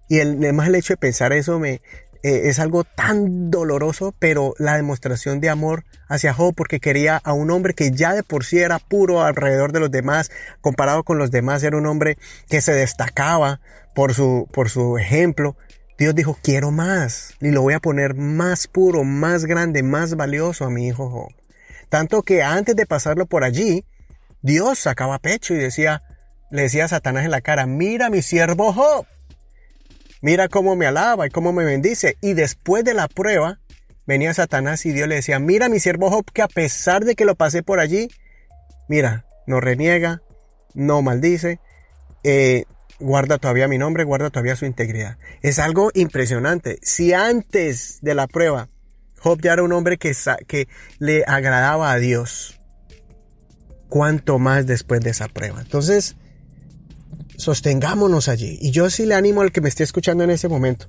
Y 0.08 0.18
el, 0.18 0.38
además 0.38 0.68
el 0.68 0.74
hecho 0.74 0.94
de 0.94 0.98
pensar 0.98 1.32
eso 1.32 1.58
me, 1.58 1.80
eh, 2.24 2.48
es 2.48 2.58
algo 2.58 2.84
tan 2.84 3.50
doloroso, 3.50 4.14
pero 4.18 4.54
la 4.58 4.76
demostración 4.76 5.40
de 5.40 5.50
amor 5.50 5.84
hacia 6.08 6.32
Job 6.32 6.54
porque 6.54 6.80
quería 6.80 7.18
a 7.18 7.34
un 7.34 7.50
hombre 7.50 7.74
que 7.74 7.90
ya 7.90 8.14
de 8.14 8.22
por 8.22 8.46
sí 8.46 8.58
era 8.60 8.78
puro 8.78 9.22
alrededor 9.22 9.72
de 9.72 9.80
los 9.80 9.90
demás, 9.90 10.30
comparado 10.62 11.02
con 11.02 11.18
los 11.18 11.30
demás, 11.30 11.62
era 11.62 11.76
un 11.76 11.84
hombre 11.84 12.16
que 12.48 12.62
se 12.62 12.72
destacaba 12.72 13.60
por 13.94 14.14
su, 14.14 14.48
por 14.52 14.70
su 14.70 14.98
ejemplo. 14.98 15.56
Dios 15.98 16.14
dijo, 16.14 16.36
quiero 16.42 16.70
más 16.70 17.34
y 17.40 17.50
lo 17.50 17.62
voy 17.62 17.74
a 17.74 17.80
poner 17.80 18.14
más 18.14 18.66
puro, 18.66 19.04
más 19.04 19.44
grande, 19.44 19.82
más 19.82 20.16
valioso 20.16 20.64
a 20.64 20.70
mi 20.70 20.88
hijo 20.88 21.08
Job. 21.08 21.30
Tanto 21.88 22.22
que 22.22 22.42
antes 22.42 22.74
de 22.74 22.86
pasarlo 22.86 23.26
por 23.26 23.44
allí, 23.44 23.84
Dios 24.42 24.80
sacaba 24.80 25.18
pecho 25.20 25.54
y 25.54 25.58
decía, 25.58 26.02
le 26.50 26.62
decía 26.62 26.86
a 26.86 26.88
Satanás 26.88 27.24
en 27.24 27.30
la 27.30 27.40
cara, 27.40 27.66
mira 27.66 28.10
mi 28.10 28.22
siervo 28.22 28.72
Job 28.72 29.06
mira 30.24 30.48
cómo 30.48 30.74
me 30.74 30.86
alaba 30.86 31.26
y 31.26 31.30
cómo 31.30 31.52
me 31.52 31.64
bendice. 31.64 32.16
Y 32.22 32.32
después 32.32 32.82
de 32.82 32.94
la 32.94 33.08
prueba, 33.08 33.60
venía 34.06 34.32
Satanás 34.32 34.86
y 34.86 34.92
Dios 34.92 35.06
le 35.06 35.16
decía, 35.16 35.38
mira 35.38 35.68
mi 35.68 35.80
siervo 35.80 36.10
Job, 36.10 36.24
que 36.32 36.40
a 36.40 36.48
pesar 36.48 37.04
de 37.04 37.14
que 37.14 37.26
lo 37.26 37.34
pasé 37.34 37.62
por 37.62 37.78
allí, 37.78 38.08
mira, 38.88 39.26
no 39.46 39.60
reniega, 39.60 40.22
no 40.72 41.02
maldice, 41.02 41.60
eh, 42.22 42.64
guarda 43.00 43.38
todavía 43.38 43.68
mi 43.68 43.78
nombre, 43.78 44.04
guarda 44.04 44.30
todavía 44.30 44.56
su 44.56 44.66
integridad. 44.66 45.18
Es 45.42 45.58
algo 45.58 45.90
impresionante. 45.94 46.78
Si 46.82 47.12
antes 47.12 47.98
de 48.02 48.14
la 48.14 48.26
prueba, 48.26 48.68
Job 49.18 49.40
ya 49.40 49.54
era 49.54 49.62
un 49.62 49.72
hombre 49.72 49.96
que, 49.96 50.68
le 50.98 51.24
agradaba 51.26 51.92
a 51.92 51.98
Dios, 51.98 52.60
cuánto 53.88 54.38
más 54.38 54.66
después 54.66 55.00
de 55.00 55.10
esa 55.10 55.28
prueba. 55.28 55.60
Entonces, 55.60 56.16
sostengámonos 57.36 58.28
allí. 58.28 58.58
Y 58.60 58.70
yo 58.70 58.90
sí 58.90 59.06
le 59.06 59.14
animo 59.14 59.40
al 59.40 59.52
que 59.52 59.60
me 59.60 59.68
esté 59.68 59.82
escuchando 59.82 60.24
en 60.24 60.30
ese 60.30 60.48
momento. 60.48 60.86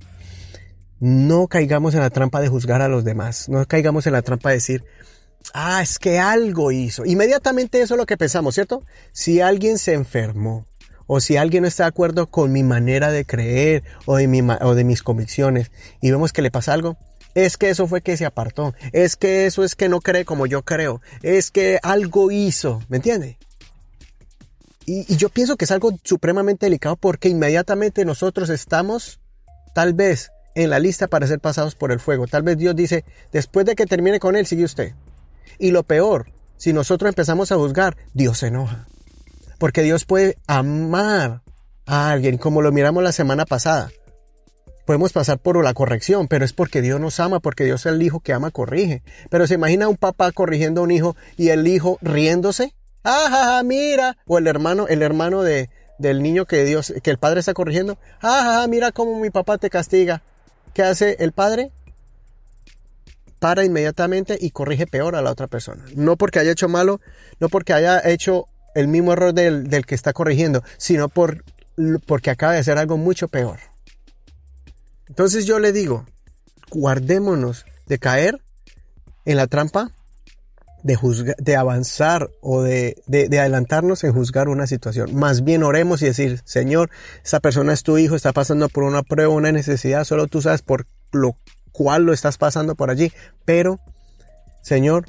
No 1.00 1.47
caigamos 1.47 1.93
en 1.93 2.01
la 2.01 2.09
trampa 2.09 2.41
de 2.41 2.50
juzgar 2.50 2.81
a 2.81 2.88
los 2.88 3.03
demás. 3.03 3.50
No 3.50 3.65
caigamos 3.65 4.07
en 4.07 4.13
la 4.13 4.21
trampa 4.21 4.50
de 4.50 4.55
decir, 4.55 4.83
ah, 5.53 5.81
es 5.81 6.00
que 6.00 6.19
algo 6.19 6.71
hizo. 6.71 7.05
Inmediatamente 7.05 7.81
eso 7.81 7.93
es 7.93 7.97
lo 7.97 8.05
que 8.05 8.17
pensamos, 8.17 8.55
¿cierto? 8.55 8.83
Si 9.13 9.41
alguien 9.41 9.77
se 9.77 9.93
enfermó 9.93 10.65
o 11.07 11.19
si 11.19 11.38
alguien 11.38 11.63
no 11.63 11.67
está 11.67 11.83
de 11.83 11.89
acuerdo 11.89 12.27
con 12.27 12.51
mi 12.51 12.63
manera 12.63 13.12
de 13.12 13.25
creer 13.25 13.83
o 14.05 14.15
de, 14.17 14.83
mis 14.83 15.03
convicciones 15.03 15.71
y 16.01 16.12
vemos 16.12 16.33
que 16.33 16.41
le 16.41 16.51
pasa 16.51 16.74
algo, 16.74 16.97
es 17.33 17.57
que 17.57 17.69
eso 17.69 17.88
fue 17.88 18.01
que 18.01 18.17
se 18.17 18.25
apartó, 18.25 18.74
es 18.93 19.15
que 19.15 19.45
eso 19.45 19.63
es 19.63 19.75
que 19.75 19.89
no 19.89 20.01
cree 20.01 20.25
como 20.25 20.45
yo 20.45 20.63
creo, 20.63 21.01
es 21.21 21.51
que 21.51 21.79
algo 21.83 22.31
hizo, 22.31 22.81
¿me 22.88 22.97
entiende? 22.97 23.38
Y, 24.85 25.15
yo 25.15 25.29
pienso 25.29 25.57
que 25.57 25.65
es 25.65 25.71
algo 25.71 25.91
supremamente 26.03 26.67
delicado 26.67 26.95
porque 26.95 27.29
inmediatamente 27.29 28.05
nosotros 28.05 28.50
estamos 28.50 29.19
tal 29.74 29.93
vez 29.93 30.31
en 30.53 30.69
la 30.69 30.79
lista 30.79 31.07
para 31.07 31.27
ser 31.27 31.39
pasados 31.39 31.75
por 31.75 31.91
el 31.91 32.00
fuego. 32.00 32.27
Tal 32.27 32.43
vez 32.43 32.57
Dios 32.57 32.75
dice, 32.75 33.03
después 33.33 33.65
de 33.65 33.75
que 33.75 33.88
termine 33.88 34.19
con 34.19 34.35
él, 34.35 34.45
sigue 34.45 34.63
usted. 34.63 34.93
Y 35.57 35.71
lo 35.71 35.83
peor, 35.83 36.27
si 36.55 36.71
nosotros 36.71 37.09
empezamos 37.09 37.51
a 37.51 37.55
juzgar, 37.55 37.97
Dios 38.13 38.38
se 38.38 38.47
enoja. 38.47 38.88
Porque 39.57 39.81
Dios 39.83 40.05
puede 40.05 40.38
amar 40.47 41.41
a 41.85 42.12
alguien, 42.12 42.38
como 42.38 42.62
lo 42.62 42.71
miramos 42.71 43.03
la 43.03 43.12
semana 43.12 43.45
pasada. 43.45 43.91
Podemos 44.85 45.13
pasar 45.13 45.39
por 45.39 45.63
la 45.63 45.74
corrección, 45.74 46.27
pero 46.27 46.45
es 46.45 46.53
porque 46.53 46.81
Dios 46.81 47.00
nos 47.00 47.19
ama, 47.19 47.39
porque 47.39 47.63
Dios 47.63 47.85
es 47.85 47.93
el 47.93 48.01
hijo 48.01 48.19
que 48.19 48.33
ama, 48.33 48.51
corrige. 48.51 49.01
Pero 49.29 49.47
se 49.47 49.55
imagina 49.55 49.88
un 49.88 49.97
papá 49.97 50.31
corrigiendo 50.31 50.81
a 50.81 50.83
un 50.83 50.91
hijo 50.91 51.15
y 51.38 51.50
el 51.50 51.67
hijo 51.67 51.97
riéndose 52.01 52.74
ah, 53.05 53.62
mira. 53.63 54.17
O 54.25 54.38
el 54.38 54.47
hermano, 54.47 54.88
el 54.88 55.01
hermano 55.01 55.43
de, 55.43 55.69
del 55.97 56.21
niño 56.21 56.45
que 56.45 56.63
Dios, 56.63 56.93
que 57.03 57.12
el 57.12 57.17
padre 57.17 57.39
está 57.39 57.53
corrigiendo. 57.53 57.97
Ah, 58.21 58.65
mira 58.69 58.91
cómo 58.91 59.19
mi 59.19 59.29
papá 59.29 59.57
te 59.57 59.69
castiga. 59.69 60.21
¿Qué 60.74 60.83
hace 60.83 61.17
el 61.19 61.31
padre? 61.31 61.71
Para 63.39 63.63
inmediatamente 63.63 64.38
y 64.39 64.50
corrige 64.51 64.88
peor 64.88 65.15
a 65.15 65.21
la 65.21 65.31
otra 65.31 65.47
persona. 65.47 65.85
No 65.95 66.17
porque 66.17 66.39
haya 66.39 66.51
hecho 66.51 66.67
malo, 66.67 67.00
no 67.39 67.50
porque 67.50 67.74
haya 67.74 68.01
hecho 68.03 68.47
el 68.75 68.88
mismo 68.88 69.13
error 69.13 69.34
del, 69.34 69.67
del 69.67 69.86
que 69.86 69.96
está 69.96 70.13
corrigiendo, 70.13 70.63
sino 70.77 71.10
por, 71.10 71.44
porque 72.05 72.29
acaba 72.29 72.53
de 72.53 72.60
hacer 72.60 72.77
algo 72.77 72.98
mucho 72.98 73.27
peor. 73.27 73.58
Entonces 75.08 75.46
yo 75.46 75.60
le 75.60 75.72
digo, 75.72 76.05
guardémonos 76.70 77.65
de 77.88 77.98
caer 77.98 78.41
en 79.25 79.38
la 79.38 79.48
trampa 79.48 79.91
de, 80.84 81.36
de 81.39 81.55
avanzar 81.55 82.29
o 82.41 82.62
de, 82.62 83.01
de, 83.08 83.39
adelantarnos 83.39 84.03
en 84.03 84.13
juzgar 84.13 84.50
una 84.50 84.67
situación. 84.67 85.15
Más 85.15 85.44
bien 85.44 85.63
oremos 85.63 86.01
y 86.03 86.05
decir, 86.05 86.41
Señor, 86.46 86.91
esa 87.24 87.39
persona 87.39 87.74
es 87.74 87.82
tu 87.82 87.98
hijo, 87.98 88.15
está 88.15 88.34
pasando 88.34 88.70
por 88.70 88.84
una 88.84 89.01
prueba, 89.01 89.34
una 89.34 89.51
necesidad, 89.51 90.03
solo 90.03 90.27
tú 90.27 90.44
sabes 90.44 90.62
por 90.62 90.86
lo 91.12 91.36
cual 91.72 92.03
lo 92.03 92.13
estás 92.13 92.38
pasando 92.38 92.75
por 92.75 92.91
allí. 92.91 93.12
Pero, 93.46 93.79
Señor, 94.62 95.08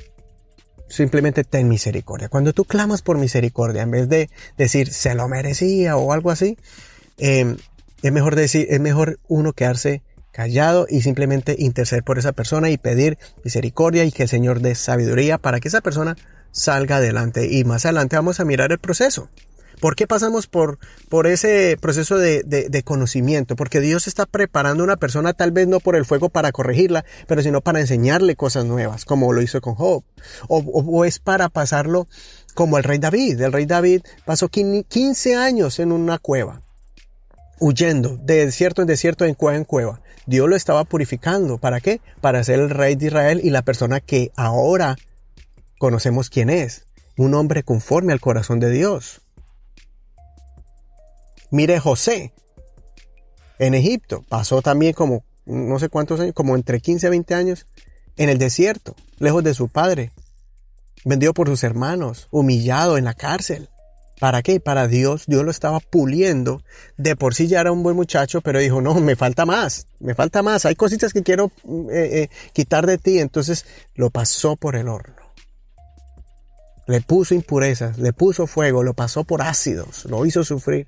simplemente 0.89 1.45
ten 1.45 1.69
misericordia. 1.69 2.29
Cuando 2.29 2.53
tú 2.53 2.65
clamas 2.65 3.03
por 3.03 3.19
misericordia, 3.19 3.83
en 3.83 3.91
vez 3.91 4.09
de 4.09 4.31
decir 4.57 4.93
se 4.93 5.15
lo 5.15 5.29
merecía 5.29 5.97
o 5.97 6.13
algo 6.13 6.31
así, 6.31 6.57
em, 7.19 7.57
es 8.03 8.13
mejor 8.13 8.37
decir, 8.37 8.67
es 8.71 8.81
mejor 8.81 9.19
uno 9.29 9.53
quedarse 9.53 10.03
callado 10.33 10.87
y 10.89 11.01
simplemente 11.01 11.57
interceder 11.59 12.05
por 12.05 12.19
esa 12.19 12.33
persona 12.33 12.69
y 12.69 12.77
pedir 12.77 13.19
misericordia 13.43 14.05
y 14.05 14.13
que 14.13 14.25
el 14.25 14.29
Señor 14.29 14.61
dé 14.61 14.75
sabiduría 14.75 15.39
para 15.39 15.61
que 15.61 15.69
esa 15.69 15.81
persona 15.81 16.17
salga 16.51 16.97
adelante. 16.97 17.49
Y 17.51 17.65
más 17.65 17.87
adelante 17.87 18.17
vamos 18.17 18.39
a 18.39 18.45
mirar 18.45 18.71
el 18.71 18.79
proceso. 18.79 19.31
¿Por 19.81 19.95
qué 19.95 20.07
pasamos 20.07 20.47
por, 20.47 20.79
por 21.09 21.27
ese 21.27 21.77
proceso 21.81 22.17
de, 22.17 22.43
de, 22.43 22.83
conocimiento? 22.83 23.57
Porque 23.57 23.81
Dios 23.81 24.07
está 24.07 24.25
preparando 24.25 24.83
a 24.83 24.85
una 24.85 24.97
persona 24.97 25.35
tal 25.35 25.53
vez 25.53 25.69
no 25.69 25.81
por 25.81 25.97
el 25.97 26.05
fuego 26.05 26.29
para 26.31 26.53
corregirla, 26.53 27.05
pero 27.27 27.43
sino 27.43 27.61
para 27.61 27.81
enseñarle 27.81 28.37
cosas 28.37 28.65
nuevas, 28.65 29.05
como 29.05 29.33
lo 29.33 29.43
hizo 29.43 29.61
con 29.61 29.75
Job. 29.75 30.03
O, 30.49 30.59
o, 30.59 31.05
es 31.05 31.19
para 31.19 31.49
pasarlo 31.49 32.07
como 32.55 32.79
el 32.79 32.85
rey 32.85 32.99
David. 32.99 33.41
El 33.41 33.53
rey 33.53 33.67
David 33.67 34.03
pasó 34.25 34.49
15 34.49 35.37
años 35.37 35.79
en 35.79 35.93
una 35.93 36.19
cueva, 36.19 36.63
huyendo 37.61 38.17
de 38.17 38.47
desierto 38.47 38.81
en 38.81 38.89
desierto, 38.89 39.25
en 39.25 39.35
cueva 39.35 39.59
en 39.59 39.65
cueva. 39.65 40.01
Dios 40.27 40.49
lo 40.49 40.57
estaba 40.57 40.85
purificando. 40.85 41.59
¿Para 41.59 41.81
qué? 41.81 42.01
Para 42.21 42.43
ser 42.43 42.61
el 42.61 42.71
rey 42.71 42.97
de 42.97 43.07
Israel 43.07 43.41
y 43.43 43.51
la 43.51 43.63
persona 43.63 44.01
que 44.01 44.33
ahora 44.37 44.97
conocemos 45.79 46.31
quién 46.31 46.51
es. 46.51 46.87
Un 47.17 47.35
hombre 47.35 47.63
conforme 47.63 48.13
al 48.13 48.21
corazón 48.21 48.59
de 48.59 48.71
Dios. 48.71 49.26
Mire 51.51 51.79
José 51.79 52.33
en 53.59 53.75
Egipto. 53.75 54.25
Pasó 54.29 54.63
también 54.63 54.93
como 54.93 55.25
no 55.45 55.79
sé 55.79 55.89
cuántos 55.89 56.21
años, 56.21 56.35
como 56.35 56.57
entre 56.57 56.81
15 56.81 57.07
a 57.07 57.11
20 57.11 57.35
años 57.35 57.67
en 58.17 58.29
el 58.29 58.39
desierto, 58.39 58.97
lejos 59.19 59.45
de 59.45 59.55
su 59.55 59.69
padre. 59.69 60.11
Vendido 61.05 61.33
por 61.35 61.49
sus 61.49 61.63
hermanos, 61.63 62.27
humillado 62.31 62.99
en 62.99 63.05
la 63.05 63.15
cárcel. 63.15 63.69
¿Para 64.19 64.43
qué? 64.43 64.61
Para 64.61 64.89
Dios. 64.89 65.25
Dios 65.27 65.45
lo 65.45 65.51
estaba 65.51 65.79
puliendo. 65.79 66.63
De 66.97 67.17
por 67.17 67.35
sí 67.35 67.47
ya 67.47 67.61
era 67.61 67.71
un 67.71 67.83
buen 67.83 67.95
muchacho, 67.95 68.41
pero 68.41 68.59
dijo, 68.59 68.81
no, 68.81 68.95
me 68.95 69.15
falta 69.15 69.47
más, 69.47 69.87
me 70.01 70.15
falta 70.15 70.43
más. 70.43 70.65
Hay 70.65 70.75
cositas 70.75 71.13
que 71.13 71.23
quiero 71.23 71.53
eh, 71.93 72.23
eh, 72.23 72.29
quitar 72.53 72.87
de 72.87 72.99
ti. 72.99 73.21
Entonces 73.21 73.67
lo 73.95 74.11
pasó 74.11 74.57
por 74.57 74.75
el 74.75 74.89
horno. 74.89 75.15
Le 76.89 77.01
puso 77.03 77.35
impurezas, 77.35 77.99
le 77.99 78.13
puso 78.13 78.47
fuego, 78.47 78.83
lo 78.83 78.95
pasó 78.95 79.25
por 79.25 79.43
ácidos, 79.43 80.05
lo 80.05 80.25
hizo 80.25 80.45
sufrir 80.45 80.87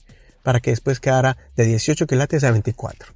para 0.49 0.61
que 0.61 0.71
después 0.71 0.99
quedara 0.99 1.37
de 1.57 1.67
18 1.67 2.07
quilates 2.07 2.43
a 2.43 2.51
24. 2.51 3.13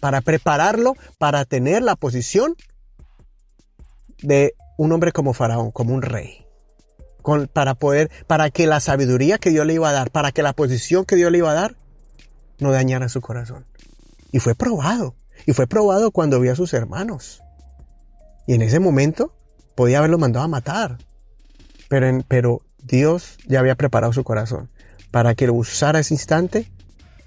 Para 0.00 0.22
prepararlo 0.22 0.96
para 1.18 1.44
tener 1.44 1.84
la 1.84 1.94
posición 1.94 2.56
de 4.20 4.56
un 4.76 4.90
hombre 4.90 5.12
como 5.12 5.34
Faraón, 5.34 5.70
como 5.70 5.94
un 5.94 6.02
rey 6.02 6.44
para 7.52 7.76
poder, 7.76 8.10
para 8.26 8.50
que 8.50 8.66
la 8.66 8.80
sabiduría 8.80 9.38
que 9.38 9.50
Dios 9.50 9.64
le 9.64 9.74
iba 9.74 9.88
a 9.88 9.92
dar, 9.92 10.10
para 10.10 10.32
que 10.32 10.42
la 10.42 10.52
posición 10.52 11.04
que 11.04 11.14
Dios 11.14 11.30
le 11.30 11.38
iba 11.38 11.52
a 11.52 11.54
dar, 11.54 11.76
no 12.58 12.72
dañara 12.72 13.08
su 13.08 13.20
corazón. 13.20 13.64
Y 14.32 14.40
fue 14.40 14.56
probado. 14.56 15.14
Y 15.46 15.52
fue 15.52 15.68
probado 15.68 16.10
cuando 16.10 16.40
vio 16.40 16.50
a 16.50 16.56
sus 16.56 16.74
hermanos. 16.74 17.40
Y 18.48 18.54
en 18.54 18.62
ese 18.62 18.80
momento 18.80 19.32
podía 19.76 19.98
haberlo 19.98 20.18
mandado 20.18 20.44
a 20.44 20.48
matar. 20.48 20.98
Pero, 21.88 22.18
pero 22.26 22.62
Dios 22.82 23.38
ya 23.46 23.60
había 23.60 23.76
preparado 23.76 24.12
su 24.12 24.24
corazón 24.24 24.73
para 25.14 25.36
que 25.36 25.46
lo 25.46 25.54
usara 25.54 26.00
ese 26.00 26.12
instante 26.12 26.68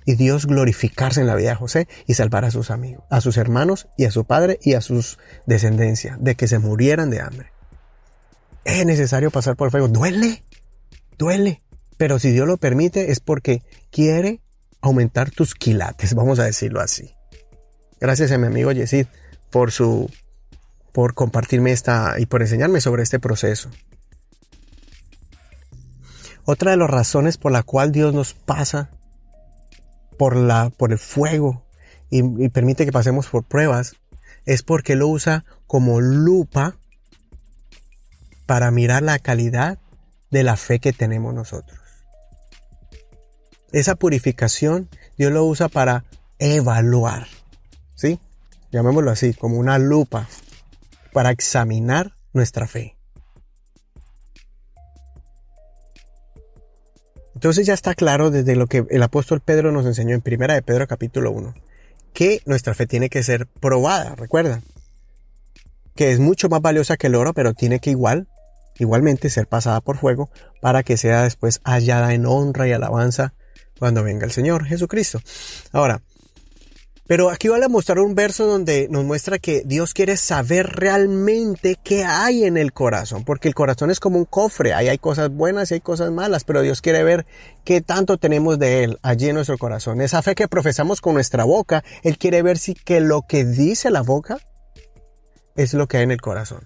y 0.03 0.15
Dios 0.15 0.45
glorificarse 0.45 1.21
en 1.21 1.27
la 1.27 1.35
vida 1.35 1.51
de 1.51 1.55
José 1.55 1.87
y 2.05 2.15
salvar 2.15 2.43
a 2.43 2.51
sus 2.51 2.69
amigos, 2.69 3.05
a 3.09 3.21
sus 3.21 3.37
hermanos 3.37 3.87
y 3.95 4.03
a 4.03 4.11
su 4.11 4.25
padre 4.25 4.59
y 4.61 4.73
a 4.73 4.81
sus 4.81 5.19
descendencia 5.45 6.17
de 6.19 6.35
que 6.35 6.49
se 6.49 6.59
murieran 6.59 7.09
de 7.09 7.21
hambre 7.21 7.57
es 8.67 8.85
necesario 8.85 9.31
pasar 9.31 9.55
por 9.55 9.67
el 9.67 9.71
fuego. 9.71 9.87
Duele, 9.87 10.43
duele. 11.17 11.61
Pero 11.95 12.19
si 12.19 12.31
Dios 12.31 12.45
lo 12.45 12.57
permite 12.57 13.11
es 13.11 13.21
porque 13.21 13.63
quiere 13.89 14.41
aumentar 14.81 15.31
tus 15.31 15.55
quilates, 15.55 16.13
vamos 16.13 16.37
a 16.39 16.43
decirlo 16.43 16.81
así. 16.81 17.11
Gracias 17.99 18.31
a 18.31 18.37
mi 18.37 18.45
amigo 18.45 18.71
Yesid 18.71 19.07
por 19.49 19.71
su, 19.71 20.11
por 20.91 21.15
compartirme 21.15 21.71
esta 21.71 22.15
y 22.19 22.27
por 22.27 22.41
enseñarme 22.41 22.81
sobre 22.81 23.01
este 23.01 23.19
proceso. 23.19 23.71
Otra 26.49 26.71
de 26.71 26.77
las 26.77 26.89
razones 26.89 27.37
por 27.37 27.51
la 27.51 27.61
cual 27.61 27.91
Dios 27.91 28.13
nos 28.13 28.33
pasa 28.33 28.89
por 30.17 30.33
el 30.91 30.97
fuego 30.97 31.65
y, 32.09 32.19
y 32.43 32.47
permite 32.47 32.85
que 32.85 32.93
pasemos 32.93 33.27
por 33.27 33.43
pruebas 33.43 33.97
es 34.45 34.63
porque 34.63 34.95
lo 34.95 35.09
usa 35.09 35.43
como 35.67 35.99
lupa 35.99 36.77
para 38.45 38.71
mirar 38.71 39.03
la 39.03 39.19
calidad 39.19 39.77
de 40.31 40.43
la 40.43 40.55
fe 40.55 40.79
que 40.79 40.93
tenemos 40.93 41.33
nosotros. 41.33 41.77
Esa 43.73 43.95
purificación 43.95 44.89
Dios 45.17 45.33
lo 45.33 45.43
usa 45.43 45.67
para 45.67 46.05
evaluar, 46.39 47.27
¿sí? 47.95 48.21
Llamémoslo 48.71 49.11
así, 49.11 49.33
como 49.33 49.57
una 49.57 49.79
lupa 49.79 50.29
para 51.11 51.31
examinar 51.31 52.13
nuestra 52.31 52.67
fe. 52.67 52.96
Entonces 57.37 57.67
ya 57.67 57.75
está 57.75 57.93
claro 57.93 58.31
desde 58.31 58.55
lo 58.55 58.65
que 58.65 58.83
el 58.89 59.03
apóstol 59.03 59.41
Pedro 59.41 59.71
nos 59.71 59.85
enseñó 59.85 60.15
en 60.15 60.21
Primera 60.21 60.55
de 60.55 60.63
Pedro 60.63 60.87
capítulo 60.87 61.29
1, 61.29 61.53
que 62.11 62.41
nuestra 62.47 62.73
fe 62.73 62.87
tiene 62.87 63.11
que 63.11 63.21
ser 63.21 63.45
probada, 63.45 64.15
recuerda, 64.15 64.63
que 65.95 66.09
es 66.09 66.17
mucho 66.17 66.49
más 66.49 66.63
valiosa 66.63 66.97
que 66.97 67.05
el 67.05 67.13
oro, 67.13 67.35
pero 67.35 67.53
tiene 67.53 67.79
que 67.79 67.91
igual 67.91 68.27
igualmente 68.79 69.29
ser 69.29 69.45
pasada 69.45 69.81
por 69.81 69.99
fuego 69.99 70.31
para 70.61 70.81
que 70.81 70.97
sea 70.97 71.21
después 71.21 71.61
hallada 71.63 72.15
en 72.15 72.25
honra 72.25 72.67
y 72.67 72.71
alabanza 72.71 73.35
cuando 73.77 74.01
venga 74.01 74.25
el 74.25 74.31
Señor 74.31 74.65
Jesucristo. 74.65 75.21
Ahora, 75.71 76.01
pero 77.07 77.29
aquí 77.29 77.47
vale 77.47 77.67
mostrar 77.69 77.99
un 77.99 78.15
verso 78.15 78.45
donde 78.45 78.87
nos 78.89 79.05
muestra 79.05 79.39
que 79.39 79.63
Dios 79.65 79.93
quiere 79.93 80.17
saber 80.17 80.67
realmente 80.67 81.77
qué 81.81 82.03
hay 82.03 82.43
en 82.43 82.57
el 82.57 82.73
corazón, 82.73 83.23
porque 83.23 83.47
el 83.47 83.55
corazón 83.55 83.89
es 83.91 83.99
como 83.99 84.17
un 84.19 84.25
cofre, 84.25 84.73
ahí 84.73 84.89
hay 84.89 84.97
cosas 84.97 85.29
buenas 85.29 85.71
y 85.71 85.75
hay 85.75 85.81
cosas 85.81 86.11
malas, 86.11 86.43
pero 86.43 86.61
Dios 86.61 86.81
quiere 86.81 87.03
ver 87.03 87.25
qué 87.63 87.81
tanto 87.81 88.17
tenemos 88.17 88.59
de 88.59 88.83
Él 88.83 88.99
allí 89.01 89.29
en 89.29 89.35
nuestro 89.35 89.57
corazón. 89.57 90.01
Esa 90.01 90.21
fe 90.21 90.35
que 90.35 90.47
profesamos 90.47 90.99
con 90.99 91.13
nuestra 91.13 91.45
boca, 91.45 91.83
Él 92.03 92.17
quiere 92.17 92.41
ver 92.41 92.57
si 92.57 92.73
que 92.73 92.99
lo 92.99 93.23
que 93.27 93.45
dice 93.45 93.89
la 93.89 94.01
boca 94.01 94.37
es 95.55 95.73
lo 95.73 95.87
que 95.87 95.97
hay 95.97 96.03
en 96.03 96.11
el 96.11 96.21
corazón 96.21 96.61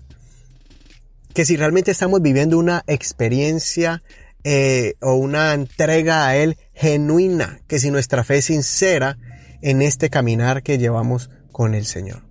que 1.33 1.45
si 1.45 1.55
realmente 1.55 1.91
estamos 1.91 2.21
viviendo 2.21 2.57
una 2.57 2.83
experiencia 2.87 4.01
eh, 4.43 4.95
o 5.01 5.13
una 5.13 5.53
entrega 5.53 6.27
a 6.27 6.35
Él 6.35 6.57
genuina, 6.73 7.61
que 7.67 7.79
si 7.79 7.91
nuestra 7.91 8.23
fe 8.23 8.37
es 8.37 8.45
sincera 8.45 9.17
en 9.61 9.81
este 9.81 10.09
caminar 10.09 10.63
que 10.63 10.77
llevamos 10.77 11.29
con 11.51 11.75
el 11.75 11.85
Señor. 11.85 12.23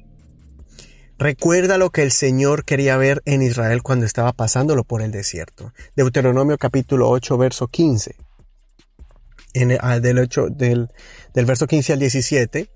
Recuerda 1.19 1.77
lo 1.77 1.91
que 1.91 2.03
el 2.03 2.13
Señor 2.13 2.65
quería 2.65 2.97
ver 2.97 3.21
en 3.27 3.43
Israel 3.43 3.83
cuando 3.83 4.07
estaba 4.07 4.33
pasándolo 4.33 4.85
por 4.85 5.03
el 5.03 5.11
desierto. 5.11 5.75
Deuteronomio 5.95 6.57
capítulo 6.57 7.11
8, 7.11 7.37
verso 7.37 7.69
15. 7.69 8.17
En 9.53 9.77
ah, 9.81 10.01
del, 10.01 10.19
8, 10.19 10.49
del, 10.49 10.89
del 11.35 11.45
verso 11.45 11.67
15 11.67 11.93
al 11.93 11.99
17, 11.99 12.71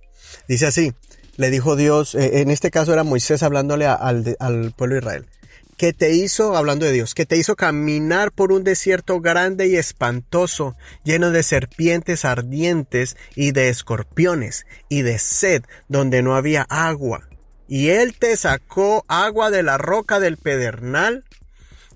dice 0.47 0.67
así, 0.67 0.93
le 1.37 1.51
dijo 1.51 1.75
Dios, 1.75 2.15
eh, 2.15 2.43
en 2.43 2.51
este 2.51 2.71
caso 2.71 2.93
era 2.93 3.03
Moisés 3.03 3.43
hablándole 3.43 3.87
al, 3.87 4.37
al 4.39 4.73
pueblo 4.73 4.97
de 4.97 5.01
Israel, 5.01 5.27
que 5.76 5.93
te 5.93 6.12
hizo, 6.12 6.57
hablando 6.57 6.87
de 6.87 6.93
Dios, 6.93 7.14
que 7.14 7.26
te 7.26 7.37
hizo 7.37 7.57
caminar 7.57 8.33
por 8.33 8.52
un 8.52 8.64
desierto 8.64 9.21
grande 9.21 9.66
y 9.66 9.76
espantoso, 9.76 10.76
lleno 11.04 11.31
de 11.31 11.43
serpientes 11.43 12.25
ardientes 12.25 13.16
y 13.35 13.52
de 13.52 13.69
escorpiones 13.69 14.66
y 14.88 15.02
de 15.02 15.19
sed, 15.19 15.62
donde 15.88 16.23
no 16.23 16.37
había 16.37 16.62
agua. 16.69 17.28
Y 17.69 17.88
él 17.90 18.16
te 18.19 18.37
sacó 18.37 19.04
agua 19.09 19.50
de 19.50 19.62
la 19.62 19.78
roca 19.78 20.21
del 20.21 20.37
pedernal, 20.37 21.25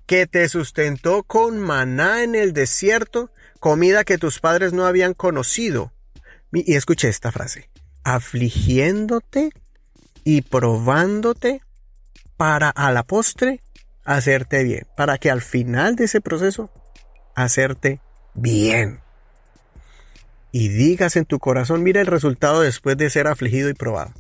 que 0.06 0.26
te 0.26 0.49
sustentó 0.49 1.23
con 1.23 1.58
maná 1.58 2.23
en 2.23 2.35
el 2.35 2.52
desierto, 2.52 3.30
comida 3.61 4.04
que 4.04 4.18
tus 4.18 4.40
padres 4.40 4.73
no 4.73 4.87
habían 4.87 5.14
conocido. 5.14 5.92
Y 6.52 6.75
escuché 6.75 7.08
esta 7.08 7.30
frase, 7.30 7.68
afligiéndote 8.04 9.50
y 10.25 10.40
probándote 10.42 11.61
para 12.38 12.70
a 12.70 12.90
la 12.92 13.02
postre 13.02 13.61
hacerte 14.17 14.65
bien, 14.65 14.87
para 14.97 15.19
que 15.19 15.31
al 15.31 15.43
final 15.43 15.95
de 15.95 16.05
ese 16.05 16.23
proceso 16.23 16.71
hacerte 17.35 18.00
bien. 18.35 19.00
Y 20.50 20.69
digas 20.69 21.17
en 21.17 21.27
tu 21.27 21.38
corazón, 21.38 21.83
mira 21.83 22.00
el 22.00 22.07
resultado 22.07 22.62
después 22.62 22.97
de 22.97 23.11
ser 23.11 23.27
afligido 23.27 23.69
y 23.69 23.75
probado. 23.75 24.15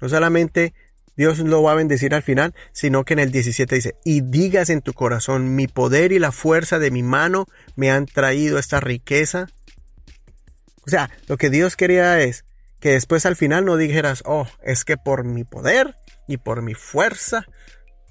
No 0.00 0.08
solamente 0.08 0.72
Dios 1.16 1.38
lo 1.40 1.62
va 1.62 1.72
a 1.72 1.74
bendecir 1.74 2.14
al 2.14 2.22
final, 2.22 2.54
sino 2.72 3.04
que 3.04 3.12
en 3.12 3.18
el 3.18 3.30
17 3.30 3.74
dice, 3.74 3.94
y 4.06 4.22
digas 4.22 4.70
en 4.70 4.80
tu 4.80 4.94
corazón, 4.94 5.54
mi 5.54 5.66
poder 5.68 6.12
y 6.12 6.18
la 6.18 6.32
fuerza 6.32 6.78
de 6.78 6.90
mi 6.90 7.02
mano 7.02 7.46
me 7.76 7.90
han 7.90 8.06
traído 8.06 8.58
esta 8.58 8.80
riqueza. 8.80 9.48
O 10.86 10.90
sea, 10.90 11.10
lo 11.26 11.36
que 11.36 11.50
Dios 11.50 11.76
quería 11.76 12.20
es 12.20 12.46
que 12.80 12.92
después 12.92 13.26
al 13.26 13.36
final 13.36 13.66
no 13.66 13.76
dijeras, 13.76 14.22
oh, 14.24 14.48
es 14.62 14.86
que 14.86 14.96
por 14.96 15.24
mi 15.24 15.44
poder 15.44 15.94
y 16.26 16.38
por 16.38 16.62
mi 16.62 16.72
fuerza, 16.72 17.44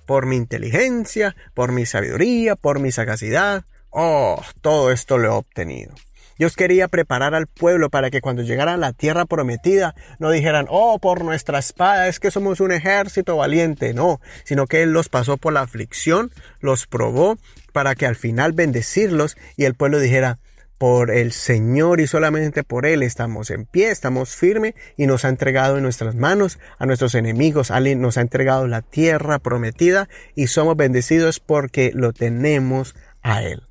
por 0.10 0.26
mi 0.26 0.38
inteligencia, 0.38 1.36
por 1.54 1.72
mi 1.72 1.86
sabiduría, 1.86 2.56
por 2.56 2.80
mi 2.80 2.92
sagacidad, 2.92 3.64
oh, 3.92 4.42
todo 4.62 4.90
esto 4.90 5.20
lo 5.20 5.28
he 5.28 5.30
obtenido. 5.30 5.94
Dios 6.40 6.56
quería 6.56 6.88
preparar 6.88 7.36
al 7.36 7.46
pueblo 7.46 7.92
para 7.92 8.10
que 8.10 8.20
cuando 8.20 8.42
llegara 8.42 8.74
a 8.74 8.78
la 8.78 8.92
tierra 8.92 9.26
prometida 9.26 9.94
no 10.18 10.32
dijeran, 10.32 10.66
oh, 10.68 10.98
por 10.98 11.24
nuestra 11.24 11.60
espada 11.60 12.08
es 12.08 12.20
que 12.20 12.32
somos 12.32 12.60
un 12.60 12.72
ejército 12.72 13.38
valiente. 13.38 13.94
No, 13.94 14.20
sino 14.46 14.66
que 14.66 14.82
Él 14.82 14.94
los 14.94 15.10
pasó 15.10 15.38
por 15.38 15.54
la 15.54 15.62
aflicción, 15.62 16.32
los 16.60 16.88
probó 16.88 17.38
para 17.72 17.94
que 17.94 18.08
al 18.08 18.16
final 18.16 18.54
bendecirlos 18.54 19.38
y 19.58 19.66
el 19.66 19.76
pueblo 19.76 20.00
dijera, 20.00 20.40
por 20.80 21.12
el 21.12 21.34
Señor 21.34 22.00
y 22.00 22.08
solamente 22.08 22.64
por 22.64 22.86
Él 22.86 23.04
estamos 23.04 23.52
en 23.52 23.66
pie, 23.66 23.92
estamos 23.92 24.36
firmes 24.36 24.74
y 24.96 25.08
nos 25.08 25.26
ha 25.26 25.30
entregado 25.30 25.78
en 25.78 25.84
nuestras 25.84 26.16
manos 26.16 26.58
a 26.80 26.86
nuestros 26.86 27.16
enemigos. 27.16 27.70
Nos 27.70 28.18
ha 28.18 28.22
entregado 28.22 28.66
la 28.66 28.82
tierra 28.82 29.40
prometida 29.40 30.08
y 30.36 30.48
somos 30.48 30.78
bendecidos 30.78 31.42
porque 31.42 31.92
lo 31.94 32.14
tenemos 32.14 32.96
a 33.22 33.44
Él. 33.44 33.62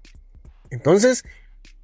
Entonces, 0.71 1.25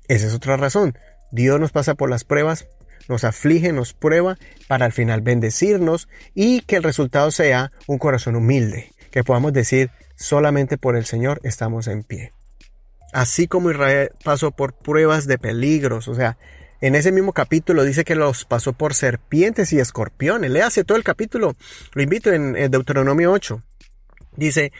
esa 0.09 0.26
es 0.26 0.35
otra 0.35 0.59
razón. 0.59 0.97
Dios 1.33 1.59
nos 1.59 1.73
pasa 1.73 1.95
por 1.95 2.11
las 2.11 2.25
pruebas, 2.25 2.69
nos 3.09 3.25
aflige, 3.25 3.73
nos 3.73 3.95
prueba 3.95 4.37
para 4.69 4.85
al 4.85 4.93
final 4.93 5.23
bendecirnos 5.23 6.07
y 6.35 6.61
que 6.61 6.76
el 6.76 6.83
resultado 6.83 7.31
sea 7.31 7.73
un 7.87 7.97
corazón 7.97 8.37
humilde, 8.37 8.93
que 9.11 9.25
podamos 9.25 9.54
decir 9.54 9.90
solamente 10.16 10.76
por 10.76 10.97
el 10.97 11.07
Señor 11.07 11.40
estamos 11.45 11.87
en 11.88 12.02
pie. 12.02 12.33
Así 13.14 13.47
como 13.47 13.71
Israel 13.71 14.11
pasó 14.25 14.50
por 14.50 14.75
pruebas 14.75 15.28
de 15.28 15.38
peligros, 15.38 16.09
o 16.09 16.16
sea, 16.16 16.37
en 16.80 16.97
ese 16.97 17.12
mismo 17.12 17.33
capítulo 17.33 17.85
dice 17.85 18.04
que 18.04 18.16
los 18.16 18.44
pasó 18.44 18.73
por 18.73 18.92
serpientes 18.92 19.73
y 19.73 19.78
escorpiones. 19.78 20.50
Le 20.50 20.61
todo 20.85 20.99
el 20.99 21.04
capítulo. 21.04 21.54
Lo 21.92 22.02
invito 22.02 22.33
en, 22.33 22.54
Deuteronomio 22.73 23.30
8. 23.30 23.62
Dice 24.37 24.73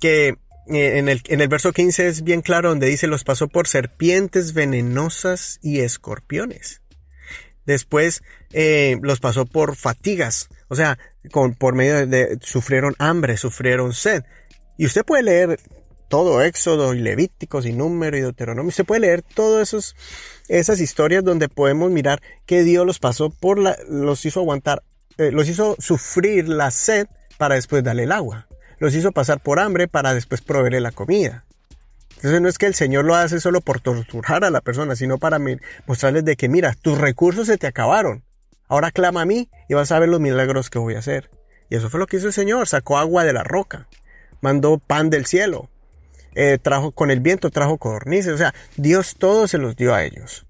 que 0.00 0.28
eh, 0.28 0.98
en 0.98 1.10
el, 1.10 1.20
en 1.26 1.42
el 1.42 1.48
verso 1.48 1.74
15 1.74 2.08
es 2.08 2.24
bien 2.24 2.40
claro 2.40 2.70
donde 2.70 2.86
dice 2.86 3.06
los 3.06 3.22
pasó 3.22 3.48
por 3.48 3.68
serpientes 3.68 4.54
venenosas 4.54 5.60
y 5.62 5.80
escorpiones. 5.80 6.80
Después 7.66 8.22
eh, 8.54 8.98
los 9.02 9.20
pasó 9.20 9.44
por 9.44 9.76
fatigas, 9.76 10.48
o 10.68 10.74
sea, 10.74 10.98
con, 11.30 11.54
por 11.54 11.74
medio 11.74 12.06
de, 12.06 12.38
sufrieron 12.40 12.94
hambre, 12.98 13.36
sufrieron 13.36 13.92
sed. 13.92 14.24
Y 14.78 14.86
usted 14.86 15.04
puede 15.04 15.22
leer 15.22 15.60
todo 16.14 16.42
Éxodo 16.42 16.94
y 16.94 17.00
Levíticos 17.00 17.66
y 17.66 17.72
Número 17.72 18.16
y 18.16 18.20
Deuteronomio. 18.20 18.68
Usted 18.68 18.84
puede 18.84 19.00
leer 19.00 19.22
todas 19.22 19.74
esas 20.46 20.80
historias 20.80 21.24
donde 21.24 21.48
podemos 21.48 21.90
mirar 21.90 22.22
que 22.46 22.62
Dios 22.62 22.86
los 22.86 23.00
pasó 23.00 23.30
por 23.30 23.58
la, 23.58 23.76
los 23.88 24.24
hizo 24.24 24.38
aguantar, 24.38 24.84
eh, 25.18 25.32
los 25.32 25.48
hizo 25.48 25.74
sufrir 25.80 26.48
la 26.48 26.70
sed 26.70 27.08
para 27.36 27.56
después 27.56 27.82
darle 27.82 28.04
el 28.04 28.12
agua 28.12 28.46
los 28.78 28.94
hizo 28.94 29.10
pasar 29.10 29.40
por 29.40 29.58
hambre 29.58 29.88
para 29.88 30.14
después 30.14 30.40
proveerle 30.40 30.80
la 30.80 30.92
comida. 30.92 31.44
Entonces 32.16 32.40
no 32.40 32.48
es 32.48 32.58
que 32.58 32.66
el 32.66 32.74
Señor 32.74 33.04
lo 33.04 33.16
hace 33.16 33.40
solo 33.40 33.60
por 33.60 33.80
torturar 33.80 34.44
a 34.44 34.50
la 34.50 34.60
persona, 34.60 34.94
sino 34.94 35.18
para 35.18 35.40
mostrarles 35.86 36.24
de 36.24 36.36
que, 36.36 36.48
mira, 36.48 36.74
tus 36.80 36.96
recursos 36.96 37.48
se 37.48 37.58
te 37.58 37.66
acabaron. 37.66 38.22
Ahora 38.68 38.92
clama 38.92 39.22
a 39.22 39.26
mí 39.26 39.48
y 39.68 39.74
vas 39.74 39.90
a 39.90 39.98
ver 39.98 40.10
los 40.10 40.20
milagros 40.20 40.70
que 40.70 40.78
voy 40.78 40.94
a 40.94 41.00
hacer. 41.00 41.28
Y 41.70 41.74
eso 41.74 41.90
fue 41.90 41.98
lo 41.98 42.06
que 42.06 42.18
hizo 42.18 42.28
el 42.28 42.32
Señor. 42.32 42.68
Sacó 42.68 42.98
agua 42.98 43.24
de 43.24 43.32
la 43.32 43.42
roca. 43.42 43.88
Mandó 44.40 44.78
pan 44.78 45.10
del 45.10 45.26
cielo. 45.26 45.70
Eh, 46.34 46.58
trajo 46.60 46.92
con 46.92 47.10
el 47.10 47.20
viento, 47.20 47.50
trajo 47.50 47.78
codornices. 47.78 48.34
O 48.34 48.38
sea, 48.38 48.54
Dios 48.76 49.16
todo 49.18 49.46
se 49.48 49.58
los 49.58 49.76
dio 49.76 49.94
a 49.94 50.04
ellos. 50.04 50.46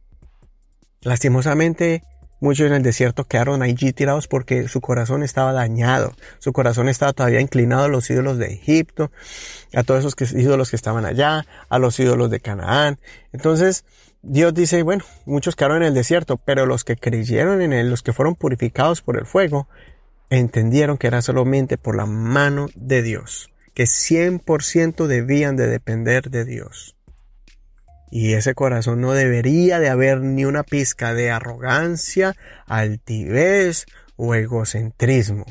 Lastimosamente, 1.03 2.03
Muchos 2.45 2.67
en 2.67 2.75
el 2.75 2.83
desierto 2.83 3.25
quedaron 3.25 3.63
allí 3.63 3.95
tirados 3.95 4.29
porque 4.29 4.69
su 4.69 4.83
corazón 4.83 5.23
estaba 5.23 5.55
dañado. 5.55 6.13
Su 6.41 6.53
corazón 6.53 6.91
estaba 6.91 7.15
todavía 7.15 7.41
inclinado 7.41 7.85
a 7.85 7.89
los 7.89 8.11
ídolos 8.11 8.37
de 8.37 8.53
Egipto, 8.53 9.11
a 9.73 9.83
todos 9.83 10.01
esos 10.05 10.33
ídolos 10.35 10.69
que 10.69 10.77
estaban 10.77 11.07
allá, 11.07 11.47
a 11.71 11.79
los 11.79 11.99
ídolos 11.99 12.31
de 12.31 12.41
Canaán. 12.41 12.99
Entonces, 13.33 13.87
Dios 14.21 14.53
dice, 14.53 14.83
bueno, 14.83 15.07
muchos 15.25 15.57
quedaron 15.57 15.79
en 15.79 15.85
el 15.85 15.95
desierto, 15.95 16.37
pero 16.37 16.67
los 16.67 16.85
que 16.85 16.97
creyeron 16.97 17.63
en 17.63 17.73
Él, 17.73 17.89
los 17.89 18.03
que 18.03 18.13
fueron 18.13 18.35
purificados 18.35 19.01
por 19.01 19.17
el 19.17 19.25
fuego, 19.25 19.67
entendieron 20.29 20.99
que 20.99 21.07
era 21.07 21.23
solamente 21.23 21.79
por 21.79 21.97
la 21.97 22.05
mano 22.05 22.69
de 22.75 23.01
Dios, 23.01 23.49
que 23.75 23.85
100% 23.85 25.07
debían 25.07 25.57
de 25.57 25.67
depender 25.67 26.31
de 26.31 26.45
Dios. 26.45 26.97
Y 28.11 28.35
ese 28.35 28.55
corazón 28.55 29.01
no 29.01 29.13
debería 29.13 29.81
de 29.81 29.89
haber 29.89 30.21
ni 30.21 30.45
una 30.45 30.63
pizca 30.63 31.15
de 31.15 31.31
arrogancia, 31.31 32.37
altivez 32.67 33.87
o 34.17 34.35
egocentrismo. 34.35 35.45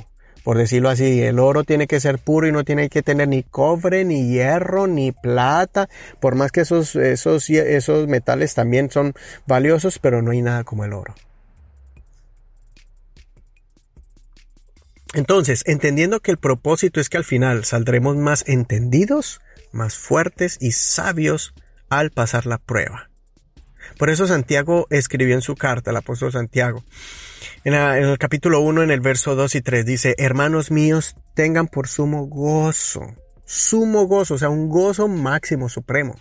Por 0.43 0.57
decirlo 0.57 0.89
así, 0.89 1.21
el 1.21 1.39
oro 1.39 1.63
tiene 1.63 1.87
que 1.87 2.01
ser 2.01 2.19
puro 2.19 2.47
y 2.47 2.51
no 2.51 2.65
tiene 2.65 2.89
que 2.89 3.01
tener 3.01 3.29
ni 3.29 3.43
cobre, 3.43 4.03
ni 4.03 4.27
hierro, 4.27 4.87
ni 4.87 5.13
plata. 5.13 5.87
Por 6.19 6.35
más 6.35 6.51
que 6.51 6.61
esos, 6.61 6.95
esos, 6.95 7.49
esos 7.49 8.07
metales 8.07 8.53
también 8.53 8.91
son 8.91 9.13
valiosos, 9.47 9.99
pero 9.99 10.21
no 10.21 10.31
hay 10.31 10.41
nada 10.41 10.63
como 10.65 10.83
el 10.83 10.93
oro. 10.93 11.15
Entonces, 15.13 15.63
entendiendo 15.67 16.21
que 16.21 16.31
el 16.31 16.37
propósito 16.37 16.99
es 16.99 17.09
que 17.09 17.17
al 17.17 17.23
final 17.23 17.65
saldremos 17.65 18.17
más 18.17 18.43
entendidos, 18.47 19.41
más 19.71 19.95
fuertes 19.95 20.57
y 20.59 20.71
sabios 20.71 21.53
al 21.89 22.09
pasar 22.11 22.47
la 22.47 22.57
prueba. 22.57 23.09
Por 23.99 24.09
eso 24.09 24.25
Santiago 24.25 24.87
escribió 24.89 25.35
en 25.35 25.41
su 25.41 25.55
carta, 25.55 25.91
el 25.91 25.97
apóstol 25.97 26.31
Santiago, 26.31 26.83
en, 27.63 27.73
el 27.73 28.17
capítulo 28.17 28.61
1, 28.61 28.83
en 28.83 28.91
el 28.91 29.01
verso 29.01 29.35
2 29.35 29.55
y 29.55 29.61
3, 29.61 29.85
dice, 29.85 30.15
hermanos 30.17 30.71
míos, 30.71 31.15
tengan 31.35 31.67
por 31.67 31.87
sumo 31.87 32.25
gozo, 32.25 33.15
sumo 33.45 34.07
gozo, 34.07 34.35
o 34.35 34.37
sea, 34.37 34.49
un 34.49 34.69
gozo 34.69 35.07
máximo, 35.07 35.69
supremo. 35.69 36.15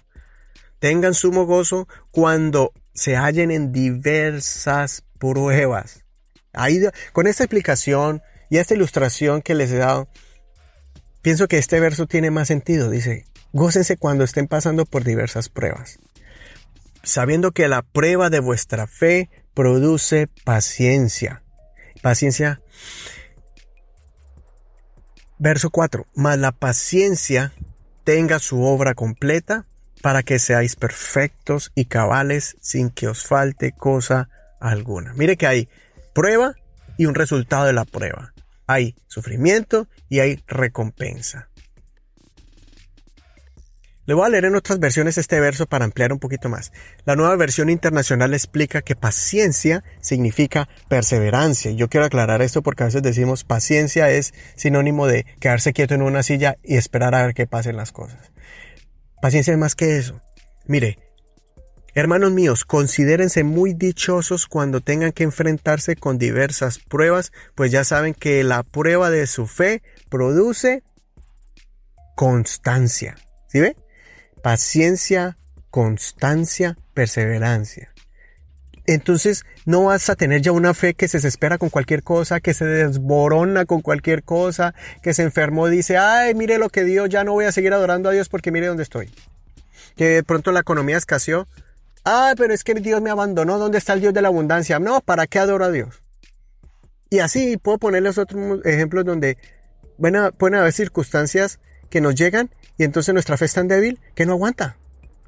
Tengan 0.80 1.14
sumo 1.14 1.46
gozo 1.46 1.88
cuando 2.10 2.72
se 2.92 3.16
hallen 3.16 3.50
en 3.50 3.72
diversas 3.72 5.04
pruebas. 5.18 6.04
Ahí, 6.52 6.80
con 7.12 7.26
esta 7.26 7.44
explicación 7.44 8.20
y 8.52 8.58
esta 8.58 8.74
ilustración 8.74 9.40
que 9.40 9.54
les 9.54 9.72
he 9.72 9.78
dado, 9.78 10.10
pienso 11.22 11.48
que 11.48 11.56
este 11.56 11.80
verso 11.80 12.06
tiene 12.06 12.30
más 12.30 12.48
sentido. 12.48 12.90
Dice, 12.90 13.24
Gócense 13.54 13.96
cuando 13.96 14.24
estén 14.24 14.46
pasando 14.46 14.84
por 14.84 15.04
diversas 15.04 15.48
pruebas, 15.48 15.98
sabiendo 17.02 17.52
que 17.52 17.66
la 17.66 17.80
prueba 17.80 18.28
de 18.28 18.40
vuestra 18.40 18.86
fe 18.86 19.30
produce 19.54 20.28
paciencia. 20.44 21.42
Paciencia. 22.02 22.60
Verso 25.38 25.70
4. 25.70 26.04
Mas 26.14 26.36
la 26.36 26.52
paciencia 26.52 27.54
tenga 28.04 28.38
su 28.38 28.64
obra 28.64 28.92
completa 28.92 29.64
para 30.02 30.22
que 30.22 30.38
seáis 30.38 30.76
perfectos 30.76 31.72
y 31.74 31.86
cabales 31.86 32.58
sin 32.60 32.90
que 32.90 33.08
os 33.08 33.24
falte 33.24 33.72
cosa 33.72 34.28
alguna. 34.60 35.14
Mire 35.14 35.38
que 35.38 35.46
hay 35.46 35.68
prueba 36.12 36.54
y 36.98 37.06
un 37.06 37.14
resultado 37.14 37.64
de 37.64 37.72
la 37.72 37.86
prueba. 37.86 38.31
Hay 38.72 38.96
sufrimiento 39.06 39.86
y 40.08 40.20
hay 40.20 40.42
recompensa. 40.46 41.50
Le 44.06 44.14
voy 44.14 44.26
a 44.26 44.30
leer 44.30 44.46
en 44.46 44.56
otras 44.56 44.80
versiones 44.80 45.18
este 45.18 45.38
verso 45.40 45.66
para 45.66 45.84
ampliar 45.84 46.10
un 46.10 46.18
poquito 46.18 46.48
más. 46.48 46.72
La 47.04 47.14
nueva 47.14 47.36
versión 47.36 47.68
internacional 47.68 48.32
explica 48.32 48.80
que 48.80 48.96
paciencia 48.96 49.84
significa 50.00 50.68
perseverancia. 50.88 51.70
Yo 51.72 51.88
quiero 51.88 52.06
aclarar 52.06 52.40
esto 52.40 52.62
porque 52.62 52.82
a 52.82 52.86
veces 52.86 53.02
decimos 53.02 53.44
paciencia 53.44 54.10
es 54.10 54.32
sinónimo 54.56 55.06
de 55.06 55.26
quedarse 55.38 55.74
quieto 55.74 55.94
en 55.94 56.00
una 56.00 56.22
silla 56.22 56.56
y 56.64 56.76
esperar 56.76 57.14
a 57.14 57.26
ver 57.26 57.34
qué 57.34 57.46
pasen 57.46 57.76
las 57.76 57.92
cosas. 57.92 58.32
Paciencia 59.20 59.52
es 59.52 59.58
más 59.58 59.74
que 59.74 59.98
eso. 59.98 60.18
Mire, 60.66 60.98
hermanos 61.94 62.32
míos, 62.32 62.64
considérense 62.64 63.44
muy 63.44 63.74
dichosos 63.74 64.46
cuando 64.46 64.80
tengan 64.80 65.12
que 65.12 65.24
enfrentarse 65.24 65.96
con 65.96 66.18
diversas 66.18 66.78
pruebas, 66.78 67.32
pues 67.54 67.70
ya 67.70 67.84
saben 67.84 68.14
que 68.14 68.42
la 68.44 68.62
prueba 68.62 69.10
de 69.10 69.26
su 69.26 69.46
fe 69.46 69.82
produce 70.08 70.82
constancia. 72.14 73.16
¿Sí 73.48 73.60
ve? 73.60 73.76
paciencia, 74.42 75.36
constancia, 75.70 76.76
perseverancia. 76.92 77.88
Entonces 78.84 79.44
no 79.64 79.84
vas 79.84 80.10
a 80.10 80.16
tener 80.16 80.42
ya 80.42 80.50
una 80.50 80.74
fe 80.74 80.94
que 80.94 81.06
se 81.06 81.18
desespera 81.18 81.56
con 81.56 81.70
cualquier 81.70 82.02
cosa, 82.02 82.40
que 82.40 82.52
se 82.52 82.64
desborona 82.64 83.64
con 83.64 83.80
cualquier 83.80 84.24
cosa, 84.24 84.74
que 85.02 85.14
se 85.14 85.22
enfermó 85.22 85.68
dice, 85.68 85.96
ay, 85.96 86.34
mire 86.34 86.58
lo 86.58 86.68
que 86.68 86.82
Dios, 86.82 87.08
ya 87.08 87.22
no 87.22 87.32
voy 87.32 87.44
a 87.44 87.52
seguir 87.52 87.72
adorando 87.72 88.08
a 88.08 88.12
Dios 88.12 88.28
porque 88.28 88.50
mire 88.50 88.66
dónde 88.66 88.82
estoy. 88.82 89.08
Que 89.96 90.06
de 90.06 90.22
pronto 90.24 90.50
la 90.50 90.60
economía 90.60 90.96
escaseó. 90.96 91.46
Ay, 92.04 92.34
pero 92.36 92.52
es 92.52 92.64
que 92.64 92.74
Dios 92.74 93.00
me 93.00 93.10
abandonó, 93.10 93.58
¿dónde 93.58 93.78
está 93.78 93.92
el 93.92 94.00
Dios 94.00 94.14
de 94.14 94.22
la 94.22 94.28
abundancia? 94.28 94.78
No, 94.78 95.00
¿para 95.00 95.26
qué 95.26 95.38
adoro 95.38 95.64
a 95.64 95.70
Dios? 95.70 96.02
Y 97.10 97.20
así 97.20 97.56
puedo 97.58 97.78
ponerles 97.78 98.18
otros 98.18 98.60
ejemplos 98.64 99.04
donde 99.04 99.36
pueden 99.98 100.56
haber 100.56 100.72
circunstancias 100.72 101.60
que 101.90 102.00
nos 102.00 102.14
llegan 102.14 102.50
y 102.78 102.84
entonces 102.84 103.12
nuestra 103.12 103.36
fe 103.36 103.44
es 103.44 103.54
tan 103.54 103.68
débil 103.68 104.00
que 104.14 104.26
no 104.26 104.32
aguanta. 104.32 104.76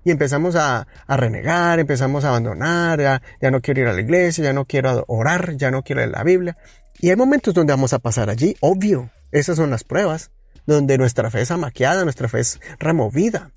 Y 0.03 0.11
empezamos 0.11 0.55
a, 0.57 0.87
renegar, 1.09 1.79
empezamos 1.79 2.25
a 2.25 2.29
abandonar, 2.29 3.01
ya, 3.01 3.23
ya, 3.41 3.51
no 3.51 3.61
quiero 3.61 3.83
ir 3.83 3.87
a 3.89 3.93
la 3.93 4.01
iglesia, 4.01 4.45
ya 4.45 4.53
no 4.53 4.65
quiero 4.65 5.05
orar, 5.09 5.57
ya 5.57 5.71
no 5.71 5.83
quiero 5.83 6.01
leer 6.01 6.11
la 6.11 6.25
Biblia. 6.25 6.57
Y 6.99 7.11
hay 7.11 7.17
momentos 7.17 7.55
donde 7.55 7.73
vamos 7.73 7.93
a 7.95 7.99
pasar 7.99 8.29
allí, 8.29 8.57
obvio. 8.61 9.11
Esas 9.31 9.57
son 9.57 9.71
las 9.71 9.83
pruebas, 9.83 10.31
donde 10.67 10.99
nuestra 10.99 11.31
fe 11.31 11.41
es 11.41 11.51
amaqueada, 11.51 12.05
nuestra 12.05 12.29
fe 12.29 12.41
es 12.41 12.61
removida. 12.79 13.51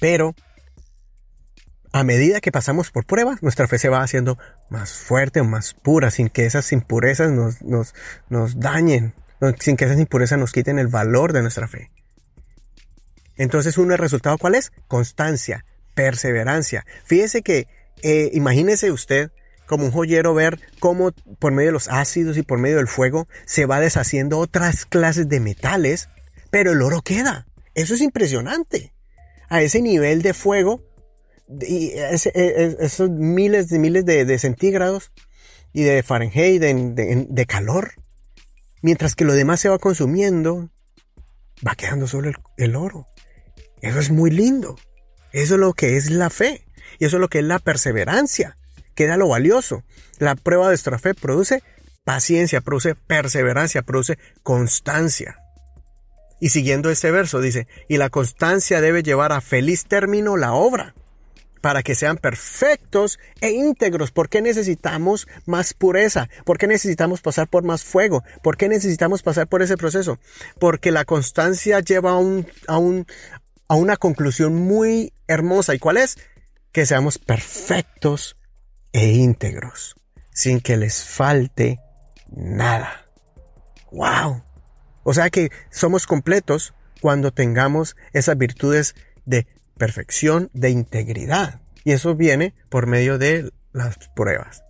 Pero 0.00 0.34
a 1.98 2.04
medida 2.04 2.42
que 2.42 2.52
pasamos 2.52 2.90
por 2.90 3.06
pruebas, 3.06 3.42
nuestra 3.42 3.66
fe 3.68 3.78
se 3.78 3.88
va 3.88 4.02
haciendo 4.02 4.36
más 4.68 4.92
fuerte, 4.92 5.42
más 5.42 5.72
pura, 5.72 6.10
sin 6.10 6.28
que 6.28 6.44
esas 6.44 6.70
impurezas 6.72 7.32
nos 7.32 8.60
dañen, 8.60 9.14
sin 9.60 9.76
que 9.76 9.86
esas 9.86 9.98
impurezas 9.98 10.38
nos 10.38 10.52
quiten 10.52 10.78
el 10.78 10.88
valor 10.88 11.32
de 11.32 11.40
nuestra 11.40 11.68
fe. 11.68 11.90
Entonces, 13.36 13.78
uno 13.78 13.94
el 13.94 13.98
resultado 13.98 14.36
cuál 14.36 14.56
es? 14.56 14.72
Constancia, 14.88 15.64
perseverancia. 15.94 16.84
Fíjese 17.04 17.40
que, 17.40 17.66
eh, 18.02 18.30
imagínese 18.34 18.92
usted 18.92 19.30
como 19.66 19.86
un 19.86 19.90
joyero 19.90 20.34
ver 20.34 20.60
cómo 20.78 21.12
por 21.38 21.52
medio 21.52 21.70
de 21.70 21.72
los 21.72 21.88
ácidos 21.88 22.36
y 22.36 22.42
por 22.42 22.58
medio 22.58 22.76
del 22.76 22.88
fuego 22.88 23.26
se 23.46 23.64
va 23.64 23.80
deshaciendo 23.80 24.38
otras 24.38 24.84
clases 24.84 25.30
de 25.30 25.40
metales, 25.40 26.10
pero 26.50 26.72
el 26.72 26.82
oro 26.82 27.00
queda. 27.00 27.46
Eso 27.74 27.94
es 27.94 28.02
impresionante. 28.02 28.92
A 29.48 29.62
ese 29.62 29.80
nivel 29.80 30.20
de 30.20 30.34
fuego, 30.34 30.85
y 31.48 31.90
e, 31.90 32.14
e, 32.34 32.76
esos 32.80 33.10
miles 33.10 33.68
de 33.68 33.78
miles 33.78 34.04
de, 34.04 34.38
centígrados 34.38 35.12
y 35.72 35.82
de 35.82 36.02
Fahrenheit, 36.02 36.60
de, 36.60 37.46
calor, 37.46 37.92
mientras 38.82 39.14
que 39.14 39.24
lo 39.24 39.34
demás 39.34 39.60
se 39.60 39.68
va 39.68 39.78
consumiendo, 39.78 40.70
va 41.66 41.74
quedando 41.74 42.06
solo 42.06 42.32
el, 42.56 42.76
oro. 42.76 43.06
Eso 43.80 44.00
es 44.00 44.10
muy 44.10 44.30
lindo. 44.30 44.76
Eso 45.32 45.54
es 45.54 45.60
lo 45.60 45.74
que 45.74 45.96
es 45.96 46.10
la 46.10 46.30
fe. 46.30 46.64
Y 46.98 47.04
eso 47.04 47.16
es 47.16 47.20
lo 47.20 47.28
que 47.28 47.40
es 47.40 47.44
la 47.44 47.58
perseverancia. 47.58 48.56
Queda 48.94 49.18
lo 49.18 49.28
valioso. 49.28 49.84
La 50.18 50.34
prueba 50.34 50.64
de 50.64 50.70
nuestra 50.70 50.98
fe 50.98 51.14
produce 51.14 51.62
paciencia, 52.04 52.62
produce 52.62 52.94
perseverancia, 52.94 53.82
produce 53.82 54.18
constancia. 54.42 55.36
Y 56.40 56.48
siguiendo 56.50 56.90
este 56.90 57.10
verso 57.10 57.40
dice, 57.40 57.66
y 57.88 57.98
la 57.98 58.08
constancia 58.08 58.80
debe 58.80 59.02
llevar 59.02 59.32
a 59.32 59.42
feliz 59.42 59.84
término 59.84 60.36
la 60.38 60.54
obra 60.54 60.94
para 61.66 61.82
que 61.82 61.96
sean 61.96 62.16
perfectos 62.16 63.18
e 63.40 63.50
íntegros. 63.50 64.12
¿Por 64.12 64.28
qué 64.28 64.40
necesitamos 64.40 65.26
más 65.46 65.74
pureza? 65.74 66.28
¿Por 66.44 66.58
qué 66.58 66.68
necesitamos 66.68 67.22
pasar 67.22 67.48
por 67.48 67.64
más 67.64 67.82
fuego? 67.82 68.22
¿Por 68.40 68.56
qué 68.56 68.68
necesitamos 68.68 69.24
pasar 69.24 69.48
por 69.48 69.62
ese 69.62 69.76
proceso? 69.76 70.16
Porque 70.60 70.92
la 70.92 71.04
constancia 71.04 71.80
lleva 71.80 72.12
a, 72.12 72.18
un, 72.18 72.46
a, 72.68 72.78
un, 72.78 73.04
a 73.66 73.74
una 73.74 73.96
conclusión 73.96 74.54
muy 74.54 75.12
hermosa. 75.26 75.74
¿Y 75.74 75.80
cuál 75.80 75.96
es? 75.96 76.18
Que 76.70 76.86
seamos 76.86 77.18
perfectos 77.18 78.36
e 78.92 79.08
íntegros, 79.08 79.96
sin 80.32 80.60
que 80.60 80.76
les 80.76 81.02
falte 81.02 81.80
nada. 82.30 83.06
¡Wow! 83.90 84.40
O 85.02 85.12
sea 85.12 85.30
que 85.30 85.50
somos 85.72 86.06
completos 86.06 86.74
cuando 87.00 87.32
tengamos 87.32 87.96
esas 88.12 88.38
virtudes 88.38 88.94
de 89.24 89.48
perfección 89.76 90.50
de 90.52 90.70
integridad. 90.70 91.60
Y 91.84 91.92
eso 91.92 92.14
viene 92.14 92.54
por 92.68 92.86
medio 92.86 93.18
de 93.18 93.50
las 93.72 93.98
pruebas. 94.14 94.62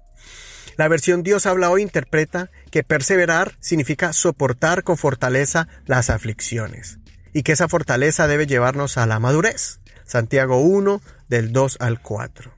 La 0.77 0.88
versión 0.88 1.23
Dios 1.23 1.47
habla 1.47 1.71
hoy 1.71 1.81
interpreta 1.81 2.51
que 2.71 2.83
perseverar 2.83 3.55
significa 3.61 4.12
soportar 4.12 4.83
con 4.83 4.99
fortaleza 4.99 5.69
las 5.87 6.11
aflicciones 6.11 6.99
y 7.33 7.42
que 7.42 7.53
esa 7.53 7.69
fortaleza 7.69 8.27
debe 8.27 8.47
llevarnos 8.47 8.99
a 8.99 9.07
la 9.07 9.19
madurez. 9.19 9.81
Santiago 10.05 10.59
1 10.59 11.01
del 11.29 11.53
2 11.53 11.79
al 11.81 12.01
4. 12.01 12.53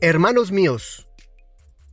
Hermanos 0.00 0.52
míos, 0.52 1.06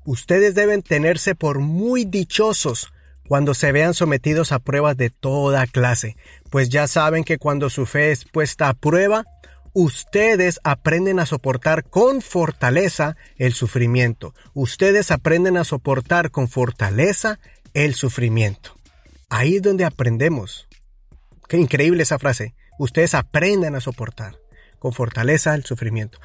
ustedes 0.06 0.56
deben 0.56 0.82
tenerse 0.82 1.36
por 1.36 1.60
muy 1.60 2.06
dichosos 2.06 2.92
cuando 3.28 3.54
se 3.54 3.72
vean 3.72 3.94
sometidos 3.94 4.52
a 4.52 4.60
pruebas 4.60 4.98
de 4.98 5.10
toda 5.10 5.66
clase, 5.68 6.16
pues 6.50 6.70
ya 6.70 6.88
saben 6.88 7.24
que 7.24 7.38
cuando 7.38 7.70
su 7.70 7.86
fe 7.86 8.12
es 8.12 8.24
puesta 8.26 8.70
a 8.70 8.74
prueba, 8.74 9.26
ustedes 9.76 10.62
aprenden 10.64 11.20
a 11.20 11.26
soportar 11.26 11.84
con 11.84 12.22
fortaleza 12.22 13.18
el 13.38 13.54
sufrimiento. 13.54 14.34
Ustedes 14.54 15.12
aprenden 15.12 15.58
a 15.58 15.66
soportar 15.66 16.32
con 16.32 16.48
fortaleza 16.48 17.40
el 17.74 17.94
sufrimiento. 17.94 18.80
Ahí 19.30 19.58
es 19.58 19.62
donde 19.62 19.84
aprendemos. 19.84 20.70
Qué 21.50 21.58
increíble 21.58 22.04
esa 22.04 22.18
frase. 22.18 22.56
Ustedes 22.80 23.14
aprenden 23.14 23.76
a 23.76 23.82
soportar 23.82 24.38
con 24.80 24.94
fortaleza 24.94 25.54
el 25.54 25.66
sufrimiento. 25.66 26.20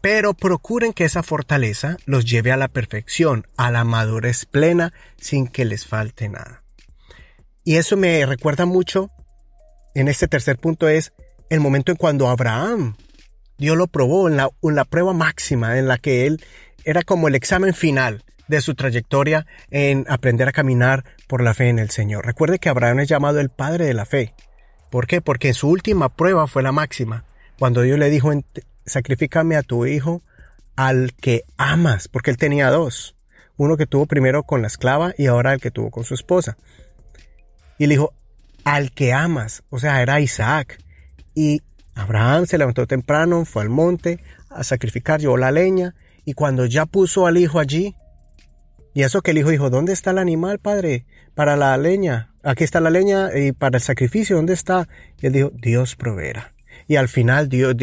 Pero 0.00 0.34
procuren 0.34 0.92
que 0.92 1.04
esa 1.04 1.24
fortaleza 1.24 1.96
los 2.06 2.24
lleve 2.24 2.52
a 2.52 2.56
la 2.56 2.68
perfección, 2.68 3.48
a 3.56 3.72
la 3.72 3.82
madurez 3.82 4.46
plena, 4.46 4.92
sin 5.20 5.48
que 5.48 5.64
les 5.64 5.86
falte 5.86 6.28
nada. 6.28 6.62
Y 7.64 7.76
eso 7.76 7.96
me 7.96 8.24
recuerda 8.26 8.64
mucho, 8.64 9.10
en 9.94 10.06
este 10.06 10.28
tercer 10.28 10.56
punto 10.56 10.88
es, 10.88 11.12
el 11.52 11.60
momento 11.60 11.92
en 11.92 11.98
cuando 11.98 12.28
Abraham, 12.28 12.96
Dios 13.58 13.76
lo 13.76 13.86
probó 13.86 14.26
en 14.26 14.38
la, 14.38 14.48
en 14.62 14.74
la 14.74 14.86
prueba 14.86 15.12
máxima 15.12 15.78
en 15.78 15.86
la 15.86 15.98
que 15.98 16.26
él 16.26 16.42
era 16.84 17.02
como 17.02 17.28
el 17.28 17.34
examen 17.34 17.74
final 17.74 18.24
de 18.48 18.62
su 18.62 18.74
trayectoria 18.74 19.46
en 19.70 20.06
aprender 20.08 20.48
a 20.48 20.52
caminar 20.52 21.04
por 21.28 21.42
la 21.42 21.52
fe 21.52 21.68
en 21.68 21.78
el 21.78 21.90
Señor. 21.90 22.24
Recuerde 22.24 22.58
que 22.58 22.70
Abraham 22.70 23.00
es 23.00 23.08
llamado 23.08 23.38
el 23.38 23.50
padre 23.50 23.84
de 23.84 23.92
la 23.92 24.06
fe. 24.06 24.34
¿Por 24.90 25.06
qué? 25.06 25.20
Porque 25.20 25.52
su 25.52 25.68
última 25.68 26.08
prueba 26.08 26.46
fue 26.46 26.62
la 26.62 26.72
máxima, 26.72 27.24
cuando 27.58 27.82
Dios 27.82 27.98
le 27.98 28.08
dijo, 28.08 28.32
sacrifícame 28.86 29.56
a 29.56 29.62
tu 29.62 29.84
hijo 29.84 30.22
al 30.74 31.12
que 31.14 31.42
amas, 31.58 32.08
porque 32.08 32.30
él 32.30 32.38
tenía 32.38 32.70
dos, 32.70 33.14
uno 33.58 33.76
que 33.76 33.86
tuvo 33.86 34.06
primero 34.06 34.42
con 34.42 34.62
la 34.62 34.68
esclava 34.68 35.12
y 35.18 35.26
ahora 35.26 35.52
el 35.52 35.60
que 35.60 35.70
tuvo 35.70 35.90
con 35.90 36.04
su 36.04 36.14
esposa. 36.14 36.56
Y 37.78 37.86
le 37.86 37.94
dijo, 37.94 38.14
al 38.64 38.92
que 38.92 39.12
amas, 39.12 39.62
o 39.68 39.78
sea, 39.78 40.00
era 40.00 40.20
Isaac. 40.20 40.78
Y 41.34 41.62
Abraham 41.94 42.46
se 42.46 42.58
levantó 42.58 42.86
temprano, 42.86 43.44
fue 43.44 43.62
al 43.62 43.68
monte 43.68 44.20
a 44.50 44.64
sacrificar, 44.64 45.20
llevó 45.20 45.36
la 45.36 45.50
leña, 45.50 45.94
y 46.24 46.34
cuando 46.34 46.66
ya 46.66 46.86
puso 46.86 47.26
al 47.26 47.36
hijo 47.36 47.58
allí, 47.58 47.94
y 48.94 49.02
eso 49.02 49.22
que 49.22 49.30
el 49.30 49.38
hijo 49.38 49.50
dijo, 49.50 49.70
¿dónde 49.70 49.92
está 49.92 50.10
el 50.10 50.18
animal, 50.18 50.58
padre? 50.58 51.06
Para 51.34 51.56
la 51.56 51.76
leña. 51.78 52.34
Aquí 52.42 52.64
está 52.64 52.80
la 52.80 52.90
leña 52.90 53.30
y 53.36 53.52
para 53.52 53.78
el 53.78 53.82
sacrificio, 53.82 54.36
¿dónde 54.36 54.52
está? 54.52 54.88
Y 55.20 55.26
él 55.26 55.32
dijo, 55.32 55.50
Dios 55.54 55.96
proveerá. 55.96 56.52
Y 56.88 56.96
al 56.96 57.08
final 57.08 57.48
Dios, 57.48 57.74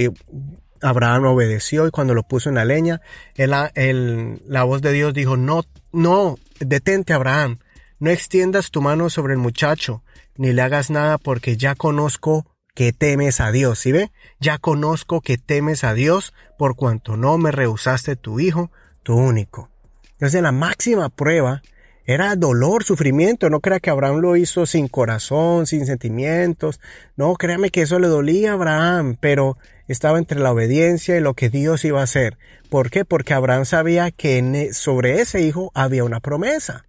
Abraham 0.82 1.26
obedeció 1.26 1.88
y 1.88 1.92
cuando 1.92 2.14
lo 2.14 2.24
puso 2.24 2.50
en 2.50 2.56
la 2.56 2.66
leña, 2.66 3.02
la 3.36 4.64
voz 4.64 4.82
de 4.82 4.92
Dios 4.92 5.14
dijo, 5.14 5.36
no, 5.36 5.64
no, 5.92 6.38
detente 6.60 7.14
Abraham, 7.14 7.58
no 8.00 8.12
extiendas 8.12 8.70
tu 8.70 8.82
mano 8.82 9.10
sobre 9.10 9.34
el 9.34 9.40
muchacho, 9.40 10.04
ni 10.38 10.54
le 10.54 10.62
hagas 10.62 10.90
nada 10.90 11.18
porque 11.18 11.58
ya 11.58 11.74
conozco 11.76 12.46
que 12.76 12.94
temes 12.94 13.42
a 13.42 13.52
Dios, 13.52 13.80
¿sí 13.80 13.92
ve? 13.92 14.12
Ya 14.40 14.58
conozco 14.58 15.22
que 15.22 15.38
temes 15.38 15.84
a 15.84 15.94
Dios 15.94 16.34
por 16.58 16.76
cuanto 16.76 17.18
no 17.18 17.38
me 17.38 17.52
rehusaste 17.52 18.16
tu 18.16 18.40
hijo, 18.40 18.72
tu 19.04 19.16
único. 19.16 19.70
Entonces 20.14 20.42
la 20.42 20.52
máxima 20.52 21.10
prueba 21.10 21.62
era 22.06 22.36
dolor, 22.36 22.84
sufrimiento. 22.84 23.52
No 23.52 23.60
crea 23.60 23.80
que 23.80 23.92
Abraham 23.92 24.18
lo 24.18 24.36
hizo 24.36 24.66
sin 24.66 24.88
corazón, 24.88 25.68
sin 25.68 25.86
sentimientos. 25.86 26.80
No, 27.16 27.36
créame 27.36 27.70
que 27.70 27.84
eso 27.84 28.00
le 28.00 28.08
dolía 28.08 28.50
a 28.50 28.54
Abraham, 28.56 29.16
pero 29.20 29.58
estaba 29.88 30.18
entre 30.18 30.40
la 30.40 30.52
obediencia 30.52 31.16
y 31.16 31.22
lo 31.22 31.36
que 31.36 31.50
Dios 31.50 31.86
iba 31.86 32.02
a 32.02 32.06
hacer. 32.06 32.38
¿Por 32.70 32.90
qué? 32.90 33.06
Porque 33.06 33.36
Abraham 33.36 33.66
sabía 33.66 34.10
que 34.10 34.40
e, 34.40 34.74
sobre 34.74 35.22
ese 35.22 35.42
hijo 35.42 35.72
había 35.76 36.04
una 36.04 36.20
promesa. 36.20 36.86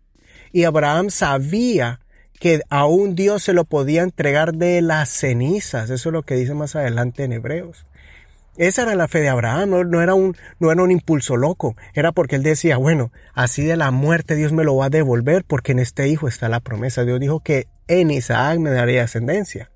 Y 0.53 0.65
Abraham 0.65 1.11
sabía 1.11 2.01
que 2.41 2.63
aún 2.71 3.15
Dios 3.15 3.45
se 3.45 3.53
lo 3.53 3.65
podía 3.65 4.03
entregar 4.03 4.55
de 4.55 4.81
las 4.81 5.11
cenizas. 5.11 5.91
Eso 5.91 6.09
es 6.09 6.13
lo 6.13 6.23
que 6.23 6.35
dice 6.35 6.55
más 6.55 6.75
adelante 6.75 7.23
en 7.23 7.35
Hebreos. 7.35 7.85
Esa 8.57 8.83
era 8.83 8.95
la 8.95 9.09
fe 9.09 9.21
de 9.21 9.29
Abraham, 9.29 9.89
no, 9.89 10.03
era 10.03 10.15
un, 10.15 10.37
no 10.59 10.73
era 10.73 10.83
un 10.83 10.91
impulso 10.91 11.37
loco, 11.37 11.77
era 11.95 12.13
porque 12.13 12.37
él 12.37 12.43
decía, 12.43 12.79
bueno, 12.79 13.13
así 13.33 13.63
de 13.63 13.77
la 13.77 13.91
muerte 13.91 14.35
Dios 14.35 14.53
me 14.53 14.65
lo 14.65 14.77
va 14.77 14.87
a 14.87 14.91
devolver 14.91 15.45
porque 15.45 15.73
en 15.73 15.79
este 15.79 16.09
hijo 16.09 16.29
está 16.29 16.49
la 16.49 16.61
promesa. 16.61 17.05
Dios 17.05 17.21
dijo 17.21 17.41
que 17.41 17.67
en 17.89 18.11
Isaac 18.11 18.59
me 18.59 18.71
daría 18.71 19.05
ascendencia. 19.05 19.71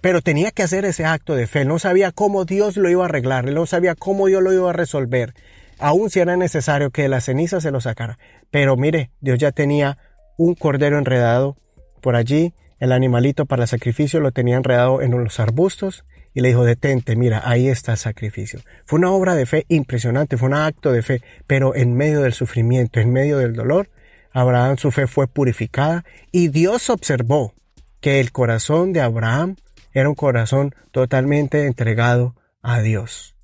pero 0.00 0.20
tenía 0.20 0.50
que 0.50 0.64
hacer 0.64 0.84
ese 0.84 1.04
acto 1.04 1.34
de 1.34 1.46
fe. 1.46 1.64
No 1.64 1.78
sabía 1.78 2.12
cómo 2.12 2.44
Dios 2.44 2.76
lo 2.76 2.90
iba 2.90 3.02
a 3.02 3.06
arreglar, 3.06 3.44
no 3.44 3.66
sabía 3.66 3.94
cómo 3.94 4.26
Dios 4.26 4.42
lo 4.42 4.52
iba 4.52 4.70
a 4.70 4.72
resolver, 4.72 5.34
aun 5.78 6.10
si 6.10 6.20
era 6.20 6.36
necesario 6.36 6.90
que 6.90 7.08
la 7.08 7.20
ceniza 7.20 7.60
se 7.60 7.70
lo 7.70 7.80
sacara. 7.80 8.18
Pero 8.50 8.76
mire, 8.76 9.10
Dios 9.20 9.38
ya 9.38 9.52
tenía 9.52 9.98
un 10.36 10.54
cordero 10.54 10.98
enredado 10.98 11.56
por 12.02 12.16
allí, 12.16 12.52
el 12.78 12.92
animalito 12.92 13.46
para 13.46 13.62
el 13.62 13.68
sacrificio 13.68 14.20
lo 14.20 14.32
tenía 14.32 14.56
enredado 14.56 15.00
en 15.00 15.12
los 15.12 15.40
arbustos 15.40 16.04
y 16.34 16.40
le 16.40 16.48
dijo, 16.48 16.64
detente, 16.64 17.14
mira, 17.16 17.42
ahí 17.44 17.68
está 17.68 17.92
el 17.92 17.98
sacrificio. 17.98 18.60
Fue 18.84 18.98
una 18.98 19.12
obra 19.12 19.34
de 19.34 19.46
fe 19.46 19.64
impresionante, 19.68 20.36
fue 20.36 20.48
un 20.48 20.54
acto 20.54 20.92
de 20.92 21.02
fe, 21.02 21.22
pero 21.46 21.74
en 21.74 21.94
medio 21.94 22.22
del 22.22 22.32
sufrimiento, 22.32 23.00
en 23.00 23.12
medio 23.12 23.38
del 23.38 23.54
dolor, 23.54 23.88
Abraham 24.32 24.78
su 24.78 24.90
fe 24.90 25.06
fue 25.06 25.28
purificada 25.28 26.04
y 26.32 26.48
Dios 26.48 26.90
observó 26.90 27.54
que 28.00 28.18
el 28.18 28.32
corazón 28.32 28.92
de 28.92 29.00
Abraham 29.00 29.56
era 29.92 30.08
un 30.08 30.14
corazón 30.14 30.74
totalmente 30.90 31.66
entregado 31.66 32.34
a 32.62 32.80
Dios. 32.80 33.36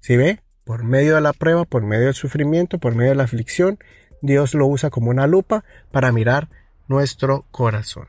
¿Sí 0.00 0.16
ve? 0.16 0.40
Por 0.64 0.84
medio 0.84 1.14
de 1.14 1.20
la 1.20 1.32
prueba, 1.32 1.64
por 1.64 1.82
medio 1.82 2.06
del 2.06 2.14
sufrimiento, 2.14 2.78
por 2.78 2.94
medio 2.94 3.10
de 3.10 3.16
la 3.16 3.24
aflicción, 3.24 3.78
Dios 4.20 4.54
lo 4.54 4.66
usa 4.66 4.90
como 4.90 5.10
una 5.10 5.26
lupa 5.26 5.64
para 5.90 6.12
mirar 6.12 6.48
nuestro 6.92 7.46
corazón. 7.50 8.06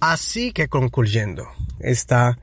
Así 0.00 0.52
que 0.52 0.68
concluyendo 0.68 1.48
está 1.80 2.38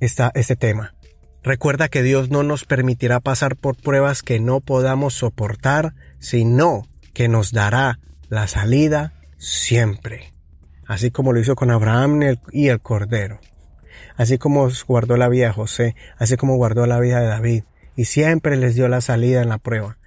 este 0.00 0.56
tema, 0.56 0.94
recuerda 1.42 1.88
que 1.88 2.02
Dios 2.02 2.30
no 2.30 2.42
nos 2.42 2.64
permitirá 2.64 3.20
pasar 3.20 3.56
por 3.56 3.76
pruebas 3.76 4.22
que 4.22 4.40
no 4.40 4.60
podamos 4.60 5.12
soportar, 5.12 5.94
sino 6.20 6.88
que 7.12 7.28
nos 7.28 7.52
dará 7.52 8.00
la 8.30 8.46
salida 8.46 9.12
siempre. 9.36 10.32
Así 10.86 11.10
como 11.10 11.34
lo 11.34 11.40
hizo 11.40 11.54
con 11.54 11.70
Abraham 11.70 12.38
y 12.50 12.68
el 12.68 12.80
Cordero. 12.80 13.40
Así 14.16 14.38
como 14.38 14.70
guardó 14.86 15.18
la 15.18 15.28
vida 15.28 15.48
de 15.48 15.52
José, 15.52 15.96
así 16.16 16.36
como 16.38 16.56
guardó 16.56 16.86
la 16.86 16.98
vida 16.98 17.20
de 17.20 17.26
David. 17.26 17.64
Y 17.94 18.06
siempre 18.06 18.56
les 18.56 18.74
dio 18.74 18.88
la 18.88 19.02
salida 19.02 19.42
en 19.42 19.50
la 19.50 19.58
prueba. 19.58 19.98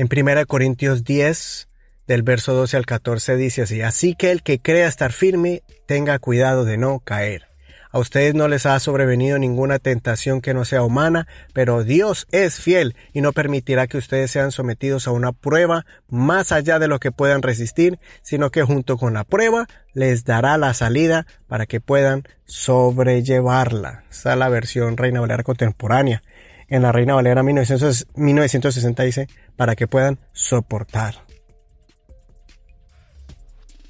En 0.00 0.08
1 0.10 0.46
Corintios 0.46 1.04
10, 1.04 1.68
del 2.06 2.22
verso 2.22 2.54
12 2.54 2.74
al 2.78 2.86
14 2.86 3.36
dice 3.36 3.60
así, 3.60 3.82
así 3.82 4.14
que 4.14 4.30
el 4.30 4.42
que 4.42 4.58
crea 4.58 4.88
estar 4.88 5.12
firme, 5.12 5.62
tenga 5.84 6.18
cuidado 6.18 6.64
de 6.64 6.78
no 6.78 7.00
caer. 7.00 7.48
A 7.90 7.98
ustedes 7.98 8.34
no 8.34 8.48
les 8.48 8.64
ha 8.64 8.80
sobrevenido 8.80 9.38
ninguna 9.38 9.78
tentación 9.78 10.40
que 10.40 10.54
no 10.54 10.64
sea 10.64 10.84
humana, 10.84 11.26
pero 11.52 11.84
Dios 11.84 12.26
es 12.32 12.60
fiel 12.60 12.96
y 13.12 13.20
no 13.20 13.32
permitirá 13.32 13.88
que 13.88 13.98
ustedes 13.98 14.30
sean 14.30 14.52
sometidos 14.52 15.06
a 15.06 15.10
una 15.10 15.32
prueba 15.32 15.84
más 16.08 16.50
allá 16.50 16.78
de 16.78 16.88
lo 16.88 16.98
que 16.98 17.12
puedan 17.12 17.42
resistir, 17.42 17.98
sino 18.22 18.48
que 18.48 18.62
junto 18.62 18.96
con 18.96 19.12
la 19.12 19.24
prueba 19.24 19.66
les 19.92 20.24
dará 20.24 20.56
la 20.56 20.72
salida 20.72 21.26
para 21.46 21.66
que 21.66 21.80
puedan 21.80 22.22
sobrellevarla. 22.46 24.04
Esta 24.10 24.32
es 24.32 24.38
la 24.38 24.48
versión 24.48 24.96
Reina 24.96 25.20
Valera 25.20 25.42
contemporánea. 25.42 26.22
En 26.70 26.82
la 26.82 26.92
Reina 26.92 27.14
Valera 27.14 27.42
1960 27.42 29.02
dice, 29.02 29.28
para 29.56 29.74
que 29.74 29.88
puedan 29.88 30.18
soportar. 30.32 31.26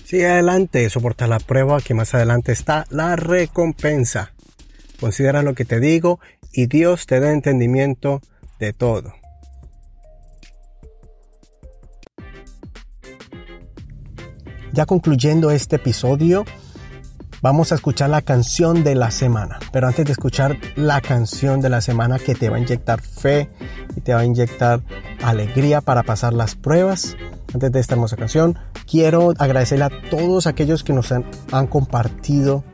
Sigue 0.05 0.27
adelante, 0.27 0.89
soporta 0.91 1.29
la 1.29 1.39
prueba 1.39 1.81
que 1.81 1.95
más 1.95 2.15
adelante 2.15 2.53
está 2.53 2.87
la 2.91 3.15
recompensa. 3.15 4.33
Considera 4.99 5.43
lo 5.43 5.55
que 5.55 5.65
te 5.65 5.79
digo 5.79 6.19
y 6.53 6.67
Dios 6.67 7.07
te 7.07 7.21
da 7.21 7.31
entendimiento 7.33 8.21
de 8.59 8.73
todo. 8.73 9.15
Ya 14.73 14.87
concluyendo 14.87 15.51
este 15.51 15.77
episodio, 15.77 16.45
vamos 17.43 17.73
a 17.73 17.75
escuchar 17.75 18.11
la 18.11 18.23
canción 18.23 18.85
de 18.85 18.95
la 18.95 19.11
semana. 19.11 19.59
Pero 19.73 19.87
antes 19.87 20.05
de 20.05 20.13
escuchar 20.13 20.59
la 20.77 21.01
canción 21.01 21.61
de 21.61 21.71
la 21.71 21.81
semana 21.81 22.19
que 22.19 22.35
te 22.35 22.49
va 22.51 22.57
a 22.57 22.61
inyectar 22.61 23.01
fe 23.01 23.49
y 23.97 24.01
te 24.01 24.15
va 24.15 24.21
a 24.21 24.25
inyectar 24.25 24.81
alegría 25.23 25.81
para 25.81 26.03
pasar 26.03 26.33
las 26.33 26.55
pruebas, 26.55 27.17
antes 27.53 27.73
de 27.73 27.81
esta 27.81 27.95
hermosa 27.95 28.17
canción, 28.17 28.59
quiero 28.89 29.33
agradecerle 29.39 29.85
a 29.85 29.91
todos 30.11 30.47
aquellos 30.47 30.85
que 30.85 30.93
nos 30.93 31.13
han, 31.13 31.25
compartido 31.69 32.65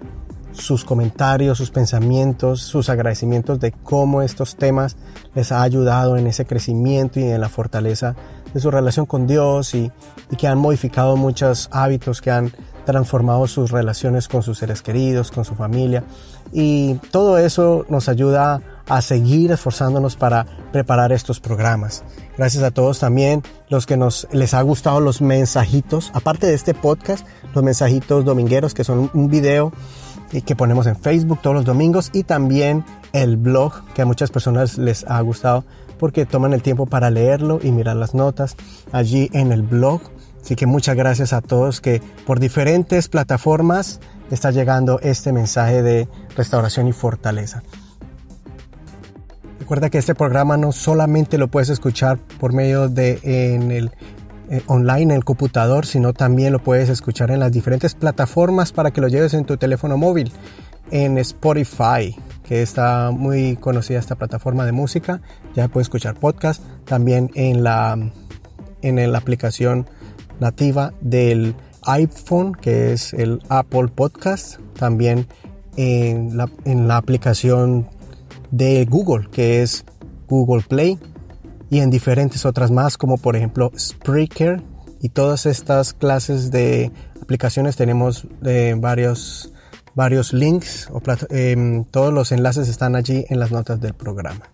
sus 0.53 0.85
comentarios, 0.85 1.59
sus 1.59 1.71
pensamientos, 1.71 2.63
sus 2.63 2.89
agradecimientos 2.89 3.61
de 3.61 3.73
cómo 3.73 4.23
estos 4.23 4.57
temas 4.57 4.97
les 5.35 5.53
ha 5.53 5.63
ayudado 5.63 6.17
en 6.17 6.27
ese 6.27 6.47
crecimiento 6.47 7.21
y 7.21 7.25
en 7.25 7.41
la 7.41 7.51
fortaleza 7.51 8.17
de 8.55 8.61
su 8.61 8.71
relación 8.71 9.05
con 9.05 9.27
Dios 9.27 9.75
y, 9.75 9.91
y, 10.31 10.37
que 10.37 10.49
han 10.49 10.57
modificado 10.57 11.17
muchos 11.17 11.69
hábitos, 11.73 12.23
que 12.23 12.31
han 12.31 12.53
transformado 12.87 13.47
sus 13.47 13.71
relaciones 13.71 14.29
con 14.29 14.43
sus 14.43 14.57
seres 14.59 14.81
queridos, 14.81 15.31
con 15.31 15.45
su 15.45 15.55
familia. 15.55 16.05
Y 16.53 16.95
todo 17.11 17.37
eso 17.37 17.85
nos 17.91 18.09
ayuda 18.09 18.63
a 18.89 19.03
seguir 19.03 19.53
esforzándonos 19.53 20.17
para 20.17 20.47
preparar 20.73 21.13
estos 21.13 21.41
programas. 21.41 22.05
Gracias 22.39 22.63
a 22.63 22.71
todos 22.71 23.01
también 23.01 23.43
los 23.69 23.85
que 23.85 23.99
nos 23.99 24.27
les 24.33 24.55
ha 24.55 24.63
gustado 24.63 25.01
los 25.01 25.21
mensajitos, 25.21 26.11
aparte 26.15 26.47
de 26.47 26.55
este 26.55 26.73
podcast, 26.73 27.27
los 27.55 27.63
mensajitos 27.63 28.25
domingueros 28.25 28.73
que 28.73 28.85
son 28.85 29.11
un 29.13 29.29
video 29.29 29.73
que 30.45 30.57
ponemos 30.57 30.87
en 30.87 30.97
Facebook 30.97 31.41
todos 31.41 31.55
los 31.55 31.65
domingos 31.65 32.11
y 32.13 32.25
también 32.25 32.85
el 33.13 33.37
blog 33.37 33.85
que 33.95 34.03
a 34.03 34.07
muchas 34.07 34.31
personas 34.31 34.77
les 34.77 35.05
ha 35.09 35.21
gustado 35.21 35.65
porque 35.99 36.27
toman 36.27 36.53
el 36.53 36.63
tiempo 36.63 36.87
para 36.87 37.11
leerlo 37.11 37.59
y 37.63 37.71
mirar 37.71 37.97
las 37.97 38.15
notas 38.15 38.57
allí 38.93 39.31
en 39.33 39.53
el 39.53 39.63
blog. 39.63 40.01
Así 40.47 40.55
que 40.55 40.67
muchas 40.67 40.95
gracias 40.95 41.33
a 41.33 41.41
todos 41.41 41.81
que 41.81 42.01
por 42.25 42.39
diferentes 42.39 43.09
plataformas 43.09 43.99
está 44.31 44.53
llegando 44.53 45.01
este 45.01 45.33
mensaje 45.33 45.83
de 45.83 46.09
restauración 46.37 46.87
y 46.87 46.93
fortaleza. 46.93 47.65
Recuerda 49.59 49.91
que 49.91 49.99
este 49.99 50.15
programa 50.15 50.57
no 50.57 50.71
solamente 50.71 51.37
lo 51.37 51.49
puedes 51.49 51.69
escuchar 51.69 52.19
por 52.39 52.53
medio 52.53 52.89
de 52.89 53.19
en 53.25 53.73
el 53.73 53.91
eh, 54.49 54.63
online 54.69 55.03
en 55.03 55.11
el 55.11 55.25
computador, 55.25 55.85
sino 55.85 56.13
también 56.13 56.53
lo 56.53 56.61
puedes 56.61 56.91
escuchar 56.91 57.33
en 57.33 57.41
las 57.41 57.51
diferentes 57.51 57.97
plataformas 57.97 58.71
para 58.71 58.93
que 58.93 59.01
lo 59.01 59.09
lleves 59.09 59.35
en 59.35 59.47
tu 59.47 59.57
teléfono 59.57 59.97
móvil, 59.97 60.33
en 60.93 61.19
Spotify, 61.19 62.15
que 62.45 62.63
está 62.63 63.11
muy 63.11 63.57
conocida 63.57 63.99
esta 63.99 64.15
plataforma 64.15 64.65
de 64.65 64.71
música, 64.71 65.21
ya 65.57 65.67
puedes 65.67 65.87
escuchar 65.87 66.15
podcast, 66.15 66.63
también 66.85 67.33
en 67.35 67.65
la 67.65 67.99
en 68.83 69.13
la 69.13 69.19
aplicación 69.19 69.89
nativa 70.41 70.93
del 71.01 71.55
iPhone, 71.83 72.55
que 72.55 72.93
es 72.93 73.13
el 73.13 73.43
Apple 73.49 73.89
Podcast, 73.89 74.59
también 74.79 75.27
en 75.77 76.37
la, 76.37 76.49
en 76.65 76.89
la 76.89 76.97
aplicación 76.97 77.89
de 78.51 78.85
Google, 78.87 79.29
que 79.31 79.63
es 79.63 79.85
Google 80.29 80.65
Play, 80.69 80.99
y 81.71 81.81
en 81.81 81.91
diferentes 81.91 82.45
otras 82.45 82.71
más, 82.71 82.97
como 82.97 83.19
por 83.19 83.37
ejemplo 83.37 83.73
Spreaker. 83.79 84.63
Y 85.01 85.11
todas 85.11 85.47
estas 85.47 85.93
clases 85.93 86.51
de 86.51 86.91
aplicaciones 87.21 87.77
tenemos 87.77 88.27
eh, 88.45 88.75
varios, 88.77 89.53
varios 89.95 90.33
links, 90.33 90.89
o 90.91 91.03
em, 91.31 91.85
todos 91.85 92.13
los 92.13 92.33
enlaces 92.33 92.69
están 92.69 92.97
allí 92.97 93.25
en 93.29 93.39
las 93.39 93.53
notas 93.53 93.81
del 93.81 93.95
programa. 93.95 94.49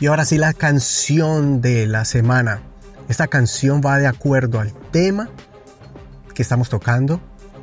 Y 0.00 0.06
ahora 0.06 0.24
sí 0.24 0.38
la 0.38 0.54
canción 0.54 1.60
de 1.60 1.86
la 1.86 2.06
semana. 2.06 2.62
Esta 3.10 3.26
canción 3.26 3.82
va 3.84 3.98
de 3.98 4.06
acuerdo 4.06 4.58
al 4.58 4.72
tema 4.90 5.28
que 6.34 6.40
estamos 6.40 6.70
tocando 6.70 7.20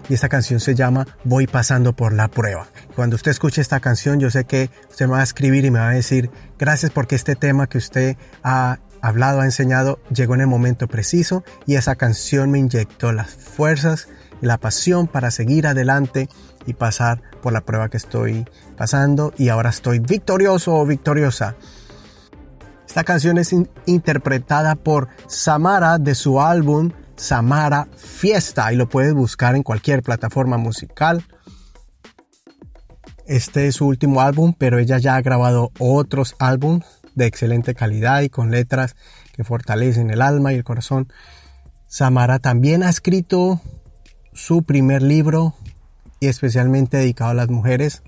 y 0.08 0.13
esta 0.13 0.30
canción 0.30 0.60
se 0.60 0.76
llama 0.76 1.08
Voy 1.23 1.47
pasando 1.47 1.95
por 1.95 2.13
la 2.13 2.28
prueba. 2.28 2.67
Cuando 2.95 3.15
usted 3.15 3.32
escuche 3.32 3.60
esta 3.60 3.80
canción, 3.80 4.19
yo 4.19 4.30
sé 4.30 4.45
que 4.45 4.69
usted 4.88 5.08
me 5.08 5.13
va 5.13 5.21
a 5.21 5.23
escribir 5.23 5.65
y 5.65 5.71
me 5.71 5.80
va 5.80 5.89
a 5.89 5.93
decir, 5.93 6.30
gracias 6.60 6.91
porque 6.91 7.15
este 7.15 7.36
tema 7.36 7.65
que 7.65 7.80
usted 7.80 8.17
ha 8.43 8.78
hablado, 9.02 9.41
ha 9.41 9.45
enseñado, 9.45 10.00
llegó 10.13 10.36
en 10.36 10.41
el 10.41 10.47
momento 10.47 10.88
preciso 10.88 11.43
y 11.65 11.73
esa 11.73 11.95
canción 11.95 12.52
me 12.52 12.60
inyectó 12.60 13.13
las 13.13 13.32
fuerzas 13.32 14.10
y 14.43 14.45
la 14.45 14.60
pasión 14.60 15.08
para 15.08 15.32
seguir 15.32 15.65
adelante 15.65 16.30
y 16.67 16.76
pasar 16.76 17.23
por 17.41 17.52
la 17.52 17.62
prueba 17.62 17.89
que 17.89 17.97
estoy 17.97 18.45
pasando 18.78 19.34
y 19.38 19.50
ahora 19.50 19.71
estoy 19.71 19.97
victorioso 19.97 20.76
o 20.76 20.86
victoriosa. 20.86 21.56
Esta 22.97 23.13
canción 23.13 23.38
es 23.38 23.55
interpretada 23.86 24.73
por 24.73 25.07
Samara 25.27 25.99
de 25.99 26.15
su 26.15 26.41
álbum 26.41 26.93
Samara 27.15 27.88
Fiesta 27.95 28.73
y 28.73 28.75
lo 28.75 28.89
puedes 28.89 29.13
buscar 29.13 29.55
en 29.55 29.62
cualquier 29.62 30.01
plataforma 30.01 30.57
musical. 30.57 31.23
Este 33.27 33.67
es 33.67 33.75
su 33.75 33.86
último 33.86 34.21
álbum, 34.21 34.55
pero 34.57 34.79
ella 34.79 34.97
ya 34.97 35.15
ha 35.15 35.21
grabado 35.21 35.71
otros 35.77 36.36
álbumes 36.39 36.88
de 37.13 37.27
excelente 37.27 37.75
calidad 37.75 38.21
y 38.21 38.29
con 38.29 38.49
letras 38.49 38.95
que 39.31 39.43
fortalecen 39.43 40.10
el 40.10 40.23
alma 40.23 40.53
y 40.53 40.55
el 40.55 40.63
corazón. 40.63 41.13
Samara 41.88 42.39
también 42.39 42.81
ha 42.81 42.89
escrito 42.89 43.62
su 44.33 44.63
primer 44.63 45.03
libro 45.03 45.53
y 46.19 46.29
especialmente 46.29 46.97
dedicado 46.97 47.29
a 47.29 47.36
las 47.36 47.49
mujeres 47.49 48.01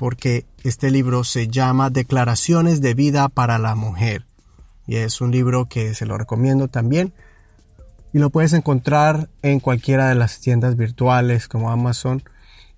porque 0.00 0.46
este 0.64 0.90
libro 0.90 1.24
se 1.24 1.48
llama 1.48 1.90
Declaraciones 1.90 2.80
de 2.80 2.94
vida 2.94 3.28
para 3.28 3.58
la 3.58 3.74
mujer 3.74 4.24
y 4.86 4.96
es 4.96 5.20
un 5.20 5.30
libro 5.30 5.66
que 5.66 5.92
se 5.92 6.06
lo 6.06 6.16
recomiendo 6.16 6.68
también 6.68 7.12
y 8.14 8.18
lo 8.18 8.30
puedes 8.30 8.54
encontrar 8.54 9.28
en 9.42 9.60
cualquiera 9.60 10.08
de 10.08 10.14
las 10.14 10.40
tiendas 10.40 10.78
virtuales 10.78 11.48
como 11.48 11.70
Amazon 11.70 12.22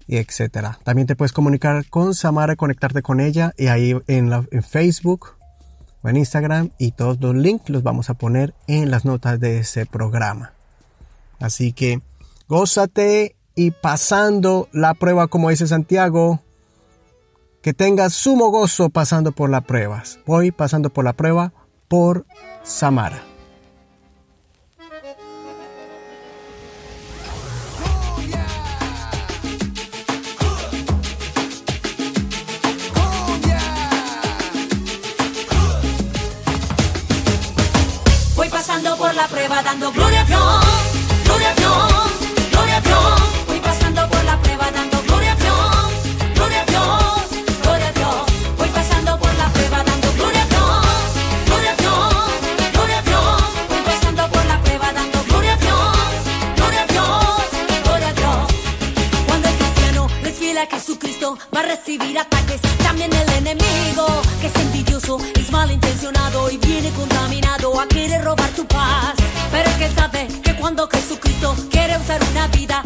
y 0.08 0.16
etcétera. 0.16 0.80
También 0.82 1.06
te 1.06 1.14
puedes 1.14 1.32
comunicar 1.32 1.88
con 1.88 2.16
Samara 2.16 2.56
conectarte 2.56 3.02
con 3.02 3.20
ella 3.20 3.52
y 3.56 3.68
ahí 3.68 3.94
en, 4.08 4.32
en 4.50 4.62
Facebook 4.64 5.37
o 6.02 6.08
en 6.08 6.16
Instagram 6.16 6.70
y 6.76 6.90
todos 6.90 7.20
los 7.20 7.37
links 7.37 7.70
los 7.70 7.85
vamos 7.85 8.11
a 8.11 8.14
poner 8.14 8.52
en 8.66 8.90
las 8.90 9.04
notas 9.04 9.38
de 9.38 9.61
ese 9.61 9.87
programa. 9.87 10.54
Así 11.38 11.72
que 11.72 12.00
gózate 12.48 13.37
y 13.54 13.70
pasando 13.70 14.68
la 14.72 14.94
prueba 14.94 15.28
como 15.28 15.50
dice 15.50 15.68
Santiago, 15.68 16.42
que 17.62 17.72
tengas 17.72 18.12
sumo 18.12 18.51
gozo 18.51 18.90
pasando 18.90 19.33
por 19.33 19.48
las 19.48 19.64
pruebas. 19.64 20.18
Voy 20.27 20.51
pasando 20.51 20.90
por 20.90 21.05
la 21.05 21.14
prueba 21.14 21.53
por 21.88 22.27
Samara. 22.62 23.22
la 39.14 39.29
prueba 39.29 39.62
dando 39.62 39.92
gloria 39.92 40.22
a 40.22 40.25
Dios, 40.25 40.64
gloria 41.25 41.51
a 41.51 41.55
Dios, 41.55 42.51
gloria 42.51 42.77
a 42.77 42.81
Dios. 42.81 43.41
Va 61.54 61.60
a 61.60 61.62
recibir 61.62 62.18
ataques, 62.18 62.60
también 62.82 63.10
el 63.12 63.32
enemigo 63.32 64.06
que 64.40 64.48
es 64.48 64.56
envidioso, 64.56 65.18
es 65.34 65.50
malintencionado 65.50 66.50
y 66.50 66.58
viene 66.58 66.90
contaminado 66.90 67.80
a 67.80 67.86
querer 67.86 68.24
robar 68.24 68.50
tu 68.50 68.66
paz. 68.66 69.14
Pero 69.50 69.68
es 69.70 69.76
que 69.76 69.94
sabe 69.94 70.28
que 70.42 70.56
cuando 70.56 70.88
Jesucristo 70.88 71.54
quiere 71.70 71.96
usar 71.98 72.20
una 72.30 72.46
vida, 72.48 72.82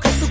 que 0.00 0.08
cuando 0.08 0.29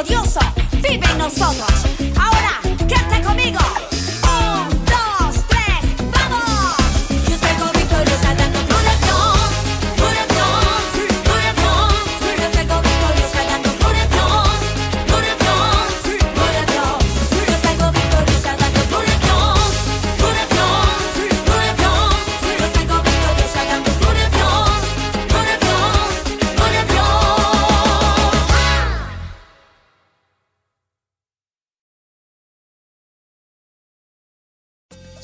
porque 0.00 0.14
el 0.14 0.20
victorioso 0.20 0.40
vive 0.82 1.06
en 1.10 1.18
nosotros. 1.18 1.99